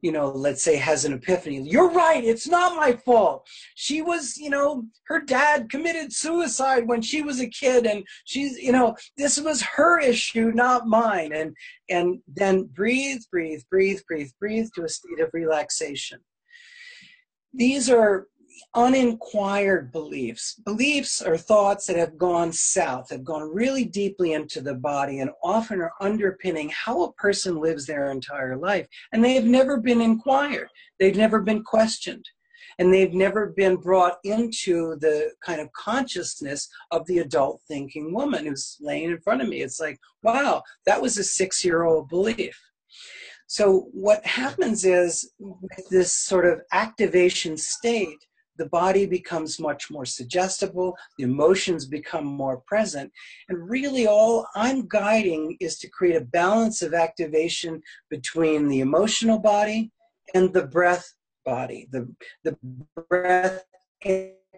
[0.03, 1.63] you know, let's say has an epiphany.
[1.63, 2.25] You're right.
[2.25, 3.47] It's not my fault.
[3.75, 8.59] She was, you know, her dad committed suicide when she was a kid and she's,
[8.59, 11.33] you know, this was her issue, not mine.
[11.33, 11.55] And,
[11.89, 16.21] and then breathe, breathe, breathe, breathe, breathe to a state of relaxation.
[17.53, 18.27] These are
[18.75, 20.55] uninquired beliefs.
[20.65, 25.31] Beliefs or thoughts that have gone south, have gone really deeply into the body, and
[25.43, 28.87] often are underpinning how a person lives their entire life.
[29.13, 32.25] And they have never been inquired, they've never been questioned.
[32.79, 38.47] And they've never been brought into the kind of consciousness of the adult thinking woman
[38.47, 39.61] who's laying in front of me.
[39.61, 42.59] It's like, wow, that was a six year old belief.
[43.51, 48.25] So, what happens is with this sort of activation state,
[48.61, 53.11] the body becomes much more suggestible, the emotions become more present.
[53.49, 57.81] And really, all I'm guiding is to create a balance of activation
[58.11, 59.93] between the emotional body
[60.35, 61.15] and the breath
[61.47, 61.89] body.
[61.91, 62.59] The, the
[63.09, 63.65] breath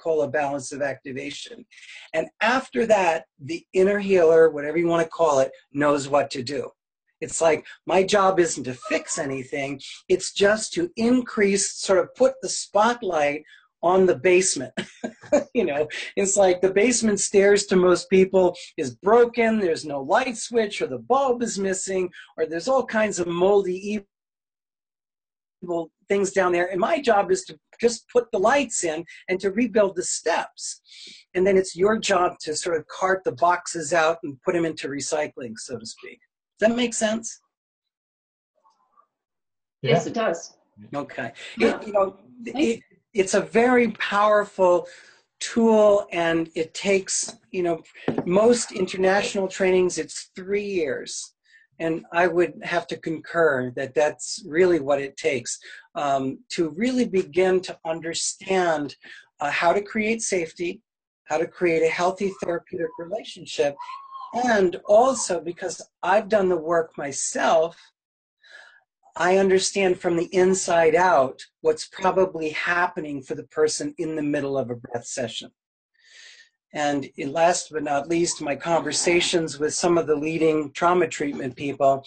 [0.03, 1.65] call a balance of activation.
[2.13, 6.43] And after that, the inner healer, whatever you want to call it, knows what to
[6.43, 6.71] do.
[7.21, 12.35] It's like my job isn't to fix anything, it's just to increase, sort of put
[12.43, 13.45] the spotlight
[13.83, 14.73] on the basement.
[15.55, 20.37] you know, it's like the basement stairs to most people is broken, there's no light
[20.37, 24.05] switch, or the bulb is missing, or there's all kinds of moldy,
[25.63, 26.71] evil things down there.
[26.71, 30.81] And my job is to just put the lights in and to rebuild the steps.
[31.35, 34.65] And then it's your job to sort of cart the boxes out and put them
[34.65, 36.21] into recycling, so to speak.
[36.59, 37.41] Does that make sense?
[39.83, 40.57] Yes, it does.
[40.95, 41.33] Okay.
[41.59, 42.81] It, you know, it,
[43.15, 44.87] it's a very powerful
[45.41, 47.83] tool and it takes you know
[48.25, 51.35] most international trainings it's three years.
[51.79, 55.59] And i would have to concur that that's really what it takes
[55.95, 58.95] um, to really begin to understand
[59.41, 60.81] uh, how to create safety
[61.25, 63.75] how to create a healthy therapeutic relationship.
[64.45, 67.77] And also because i've done the work myself
[69.17, 74.57] I understand from the inside out what's probably happening for the person in the middle
[74.57, 75.51] of a breath session.
[76.73, 82.05] And last but not least, my conversations with some of the leading trauma treatment people,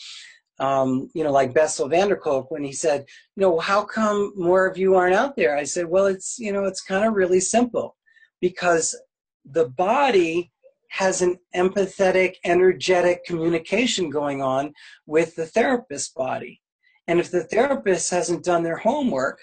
[0.59, 4.33] um, you know, like Bessel van der Kolk, when he said, you know, how come
[4.35, 5.55] more of you aren't out there?
[5.55, 7.95] I said, well, it's, you know, it's kind of really simple
[8.41, 8.95] because
[9.43, 10.51] the body
[10.89, 14.73] has an empathetic, energetic communication going on
[15.05, 16.61] with the therapist body.
[17.07, 19.39] And if the therapist hasn't done their homework,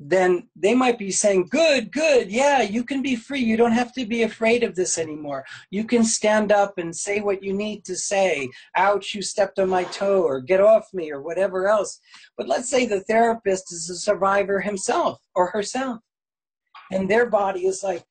[0.00, 3.40] then they might be saying, Good, good, yeah, you can be free.
[3.40, 5.44] You don't have to be afraid of this anymore.
[5.70, 8.48] You can stand up and say what you need to say.
[8.76, 11.98] Ouch, you stepped on my toe, or get off me, or whatever else.
[12.36, 15.98] But let's say the therapist is a survivor himself or herself.
[16.92, 18.04] And their body is like,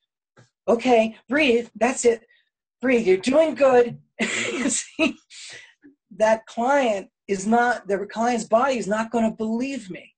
[0.68, 2.26] Okay, breathe, that's it.
[2.82, 3.98] Breathe, you're doing good.
[4.20, 5.16] you see,
[6.18, 10.14] that client is not, the client's body is not going to believe me.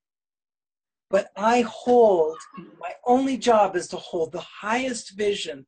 [1.09, 2.37] But I hold,
[2.79, 5.65] my only job is to hold the highest vision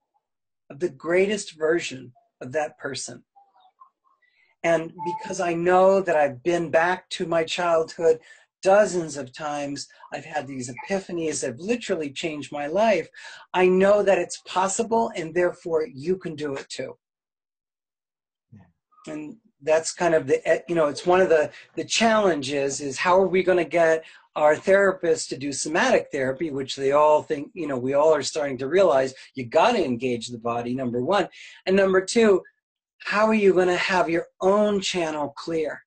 [0.70, 3.24] of the greatest version of that person.
[4.64, 8.20] And because I know that I've been back to my childhood
[8.61, 13.10] dozens of times, I've had these epiphanies that have literally changed my life.
[13.56, 16.95] I know that it's possible, and therefore you can do it too.
[19.07, 22.98] And that's kind of the eh, you know it's one of the the challenges is
[22.98, 24.04] how are we going to get
[24.36, 28.24] our therapists to do somatic therapy which they all think you know we all are
[28.24, 31.28] starting to realize you got to engage the body number one
[31.66, 32.42] and number two
[33.00, 35.84] how are you going to have your own channel clear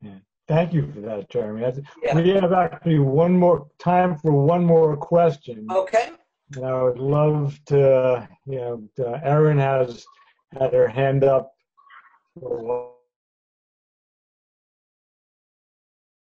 [0.00, 0.14] yeah.
[0.48, 1.62] Thank you for that, Jeremy.
[2.02, 2.14] Yeah.
[2.14, 5.66] We have actually one more time for one more question.
[5.70, 6.10] Okay.
[6.56, 8.88] And I would love to, you know,
[9.22, 10.04] Erin has
[10.58, 11.52] had her hand up.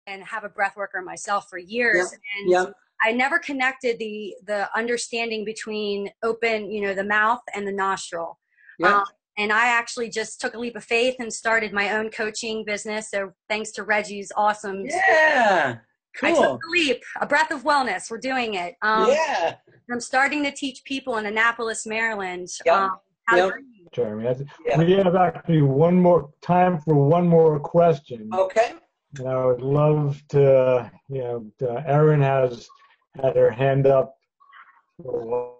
[0.07, 2.65] and have a breath worker myself for years and Yeah.
[3.01, 8.39] I never connected the the understanding between open, you know, the mouth and the nostril.
[8.77, 8.99] Yeah.
[8.99, 9.05] Um,
[9.37, 13.09] and I actually just took a leap of faith and started my own coaching business.
[13.09, 15.77] So thanks to Reggie's awesome, Yeah.
[16.23, 17.03] I took a leap.
[17.21, 18.09] A breath of wellness.
[18.09, 18.75] We're doing it.
[18.81, 19.55] Um, yeah.
[19.91, 22.75] I'm starting to teach people in Annapolis, Maryland, Yep.
[22.75, 22.91] um,
[23.25, 23.53] how Yep.
[23.91, 24.77] Jeremy, that's- Yeah.
[24.77, 28.29] we have actually one more time for one more question.
[28.33, 28.73] Okay.
[29.19, 32.67] And I would love to, you know, uh, Erin has
[33.21, 34.15] had her hand up.
[35.03, 35.51] for a while.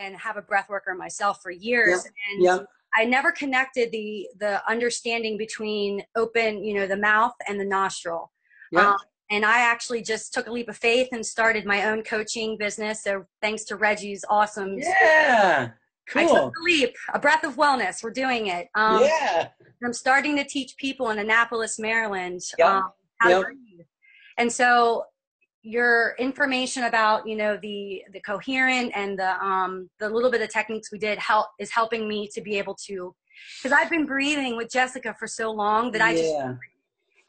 [0.00, 2.04] and have a breath worker myself for years.
[2.04, 2.58] And Yeah.
[2.96, 8.32] I never connected the the understanding between open, you know, the mouth and the nostril.
[8.72, 8.90] Yeah.
[8.90, 8.96] Um,
[9.30, 13.04] and I actually just took a leap of faith and started my own coaching business.
[13.04, 14.78] So thanks to Reggie's awesome.
[14.78, 15.70] Yeah.
[16.14, 16.34] I Cool.
[16.34, 16.96] took the leap.
[17.12, 18.02] A breath of wellness.
[18.02, 18.68] We're doing it.
[18.74, 19.48] Um, yeah.
[19.84, 22.66] I'm starting to teach people in Annapolis, Maryland, Yep.
[22.66, 23.40] um, how Yep.
[23.40, 23.86] to breathe.
[24.38, 25.04] And so
[25.62, 30.48] your information about you know the the coherent and the um the little bit of
[30.48, 33.14] techniques we did help is helping me to be able to
[33.62, 36.34] because I've been breathing with Jessica for so long that I just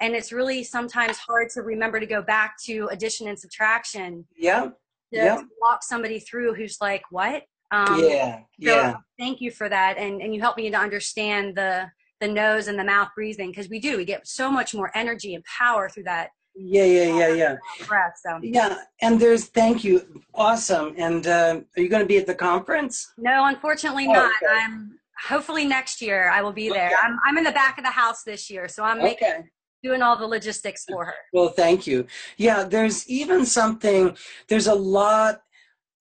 [0.02, 4.70] and it's really sometimes hard to remember to go back to addition and subtraction Yeah.
[5.12, 5.42] Yeah.
[5.60, 8.38] walk somebody through who's like what um yeah.
[8.38, 8.96] so Yeah.
[9.18, 11.90] thank you for that and and you help me to understand the
[12.20, 15.34] the nose and the mouth breathing because we do we get so much more energy
[15.34, 16.84] and power through that Yeah.
[16.86, 17.18] Yeah.
[17.20, 17.34] Yeah.
[17.34, 17.56] Yeah.
[17.88, 18.78] breath so Yeah.
[19.02, 20.24] And there's thank you.
[20.34, 20.94] Awesome.
[20.98, 23.12] And uh, are you going to be at the conference?
[23.18, 24.54] no unfortunately Oh, not okay.
[24.62, 26.96] i'm hopefully next year i will be there Okay.
[27.04, 29.44] I'm, I'm in the back of the house this year so i'm making, Okay.
[29.84, 32.08] doing all the logistics for her Well, thank you.
[32.38, 34.16] Yeah, there's even something.
[34.48, 35.42] There's a lot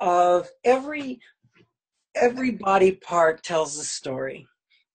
[0.00, 1.20] of every
[2.14, 4.46] every body part tells a story,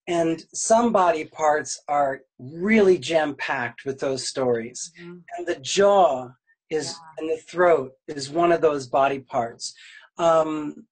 [0.07, 4.91] and some body parts are really jam packed with those stories.
[5.37, 6.29] And the jaw
[6.69, 9.73] is and the throat is one of those body parts.
[10.17, 10.85] Um,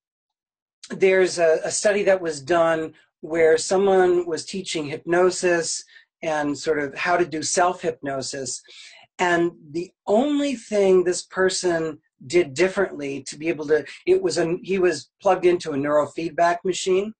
[0.89, 5.83] there's a, a study that was done where someone was teaching hypnosis
[6.23, 8.61] and sort of how to do self hypnosis.
[9.19, 14.57] And the only thing this person did differently to be able to, it was a,
[14.63, 17.13] he was plugged into a neurofeedback machine.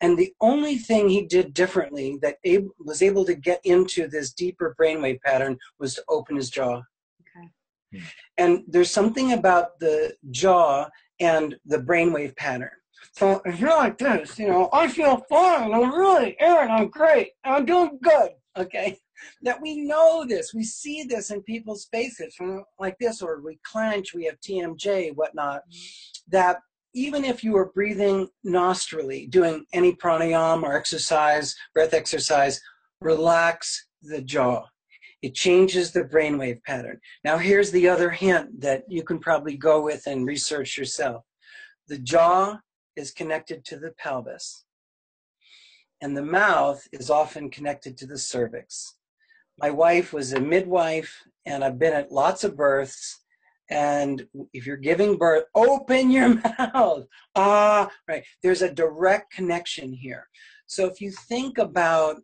[0.00, 4.32] And the only thing he did differently that ab- was able to get into this
[4.32, 6.82] deeper brainwave pattern was to open his jaw.
[7.20, 7.48] Okay.
[7.92, 7.98] Hmm.
[8.38, 10.88] And there's something about the jaw
[11.20, 12.70] and the brainwave pattern.
[13.12, 15.72] So if you're like this, you know, I feel fine.
[15.72, 17.32] I'm really, Erin, I'm great.
[17.44, 18.30] I'm doing good.
[18.56, 18.98] Okay.
[19.42, 20.54] That we know this.
[20.54, 25.14] We see this in people's faces from like this, or we clench, we have TMJ,
[25.14, 25.62] whatnot.
[25.68, 26.30] Mm-hmm.
[26.30, 26.60] That
[26.94, 32.60] even if you are breathing nostrily, doing any pranayama or exercise, breath exercise,
[33.00, 34.64] relax the jaw.
[35.22, 36.98] It changes the brainwave pattern.
[37.24, 41.24] Now, here's the other hint that you can probably go with and research yourself.
[41.88, 42.60] The jaw
[42.96, 44.64] is connected to the pelvis,
[46.00, 48.96] and the mouth is often connected to the cervix.
[49.58, 53.19] My wife was a midwife, and I've been at lots of births.
[53.70, 57.06] And if you're giving birth, open your mouth.
[57.36, 58.24] Ah, right.
[58.42, 60.28] There's a direct connection here.
[60.66, 62.16] So if you think about,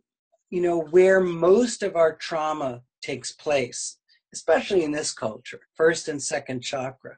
[0.49, 3.97] you know, where most of our trauma takes place,
[4.33, 7.17] especially in this culture, first and second chakra,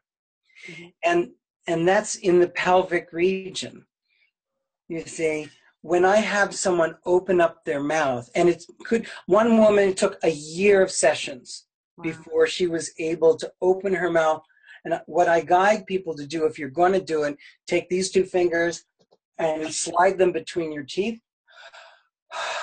[0.68, 0.94] Mhm.
[1.04, 1.32] and
[1.68, 3.86] and that's in the pelvic region.
[4.88, 5.50] You see,
[5.82, 10.30] when I have someone open up their mouth, and it could one woman took a
[10.30, 11.69] year of sessions
[12.02, 14.42] Before she was able to open her mouth.
[14.86, 18.10] And what I guide people to do, if you're going to do it, take these
[18.10, 18.86] two fingers
[19.38, 21.20] and slide them between your teeth.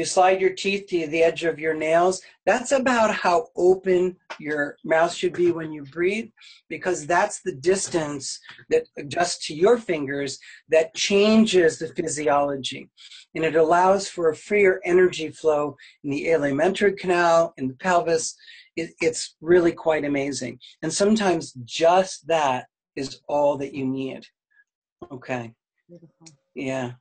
[0.00, 2.22] You slide your teeth to the edge of your nails.
[2.46, 6.30] That's about how open your mouth should be when you breathe,
[6.70, 8.40] because that's the distance
[8.70, 10.38] that adjusts to your fingers
[10.70, 12.88] that changes the physiology.
[13.34, 18.34] And it allows for a freer energy flow in the alimentary canal, in the pelvis.
[18.76, 20.60] It, it's really quite amazing.
[20.80, 24.24] And sometimes just that is all that you need.
[25.12, 25.52] Okay.
[25.86, 26.26] Beautiful.
[26.54, 26.92] Yeah.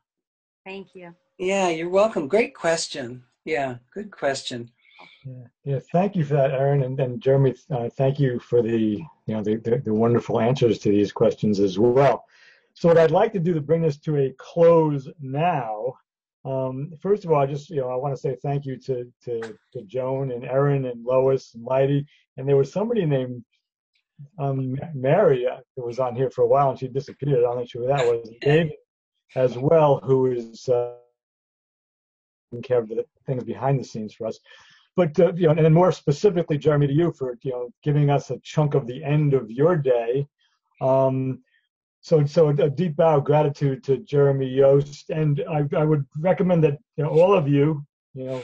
[0.65, 1.15] Thank you.
[1.39, 2.27] Yeah, you're welcome.
[2.27, 3.23] Great question.
[3.45, 4.69] Yeah, good question.
[5.25, 5.79] Yeah, yeah.
[5.93, 7.55] Thank you for that, Erin, and, and Jeremy.
[7.71, 11.61] Uh, thank you for the you know the, the, the wonderful answers to these questions
[11.61, 12.25] as well.
[12.73, 15.93] So what I'd like to do to bring this to a close now.
[16.43, 19.09] Um, first of all, I just you know I want to say thank you to,
[19.23, 22.05] to to Joan and Erin and Lois and Leidy,
[22.35, 23.45] and there was somebody named
[24.39, 27.45] um, Mary uh, who was on here for a while and she disappeared.
[27.45, 28.29] I'm not sure who that was.
[28.41, 28.73] David
[29.35, 30.95] as well, who is uh,
[32.49, 34.39] taking care of the things behind the scenes for us.
[34.95, 38.31] But uh, you know, and more specifically, Jeremy, to you for you know giving us
[38.31, 40.27] a chunk of the end of your day.
[40.81, 41.43] Um,
[42.01, 46.63] so, so a deep bow of gratitude to Jeremy Youst, and I, I would recommend
[46.63, 48.41] that you know, all of you, you know,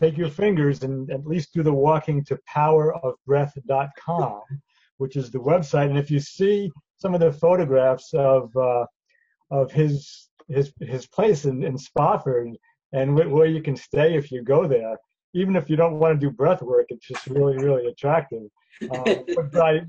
[0.00, 4.40] take your fingers and at least do the walking to powerofbreath.com,
[4.96, 5.90] which is the website.
[5.90, 8.86] And if you see some of the photographs of uh,
[9.50, 12.56] of his his his place in, in Spofford
[12.92, 14.96] and where you can stay if you go there,
[15.34, 18.42] even if you don't want to do breath work, it's just really really attractive.
[18.90, 19.14] Uh,
[19.52, 19.80] but, I,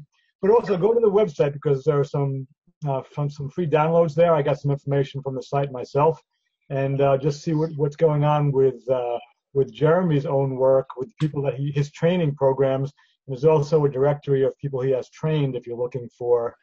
[0.42, 2.48] but also go to the website because there are some
[2.88, 4.34] uh, from some free downloads there.
[4.34, 6.22] I got some information from the site myself,
[6.70, 9.20] and uh, just see what, what's going on with uh,
[9.54, 12.92] with Jeremy's own work, with people that he his training programs.
[13.28, 16.56] There's also a directory of people he has trained if you're looking for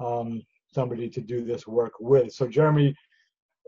[0.00, 0.42] um,
[0.72, 2.32] somebody to do this work with.
[2.32, 2.94] So Jeremy,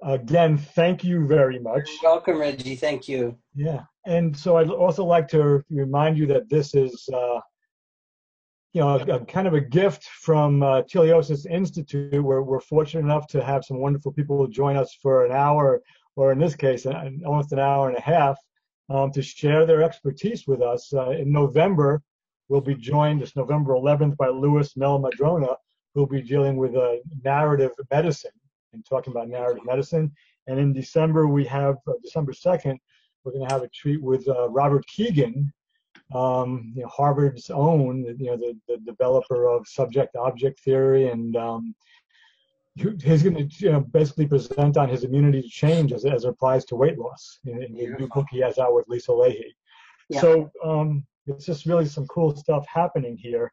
[0.03, 1.89] again, thank you very much.
[2.03, 2.77] You're welcome, Reggie.
[2.77, 3.37] Thank you.
[3.55, 7.09] Yeah, and so I'd also like to remind you that this is.
[7.13, 7.41] Uh,
[8.73, 13.01] you know, a, a, kind of a gift from uh, Teleosis Institute, where we're fortunate
[13.01, 15.83] enough to have some wonderful people join us for an hour,
[16.15, 18.39] or in this case, an, almost an hour and a half,
[18.89, 20.93] um, to share their expertise with us.
[20.93, 22.01] Uh, in November,
[22.49, 25.57] we'll be joined this November 11th by Louis Mehl-Madrona,
[25.95, 26.95] who'll be dealing with uh,
[27.25, 28.31] narrative medicine
[28.73, 30.13] and talking about narrative medicine.
[30.47, 32.79] And in December, we have uh, December 2nd,
[33.25, 35.53] we're going to have a treat with uh, Robert Kegan,
[36.15, 41.75] um, you know, Harvard's own, you know, the, the developer of subject-object theory, and um,
[42.77, 46.29] he's going to you know, basically present on his immunity to change as, as it
[46.29, 49.53] applies to weight loss in, in the new book he has out with Lisa Lahey.
[50.09, 50.21] Yeah.
[50.21, 53.53] So um, it's just really some cool stuff happening here.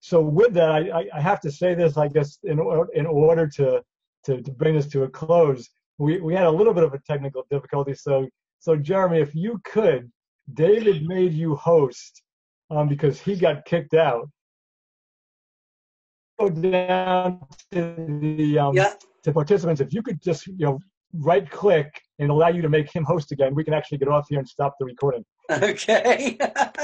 [0.00, 2.58] So with that, I, I have to say this, I guess, in,
[2.94, 3.82] in order to,
[4.24, 5.68] to, to bring this to a close,
[5.98, 7.94] we, we had a little bit of a technical difficulty.
[7.94, 8.28] So,
[8.58, 10.10] so Jeremy, if you could
[10.54, 12.22] David made you host
[12.70, 14.28] um, because he got kicked out.
[16.38, 17.40] Go down
[17.72, 18.94] to the um, yeah.
[19.24, 19.80] to participants.
[19.80, 20.78] If you could just you know
[21.12, 24.26] right click and allow you to make him host again, we can actually get off
[24.28, 25.24] here and stop the recording.
[25.50, 26.38] Okay.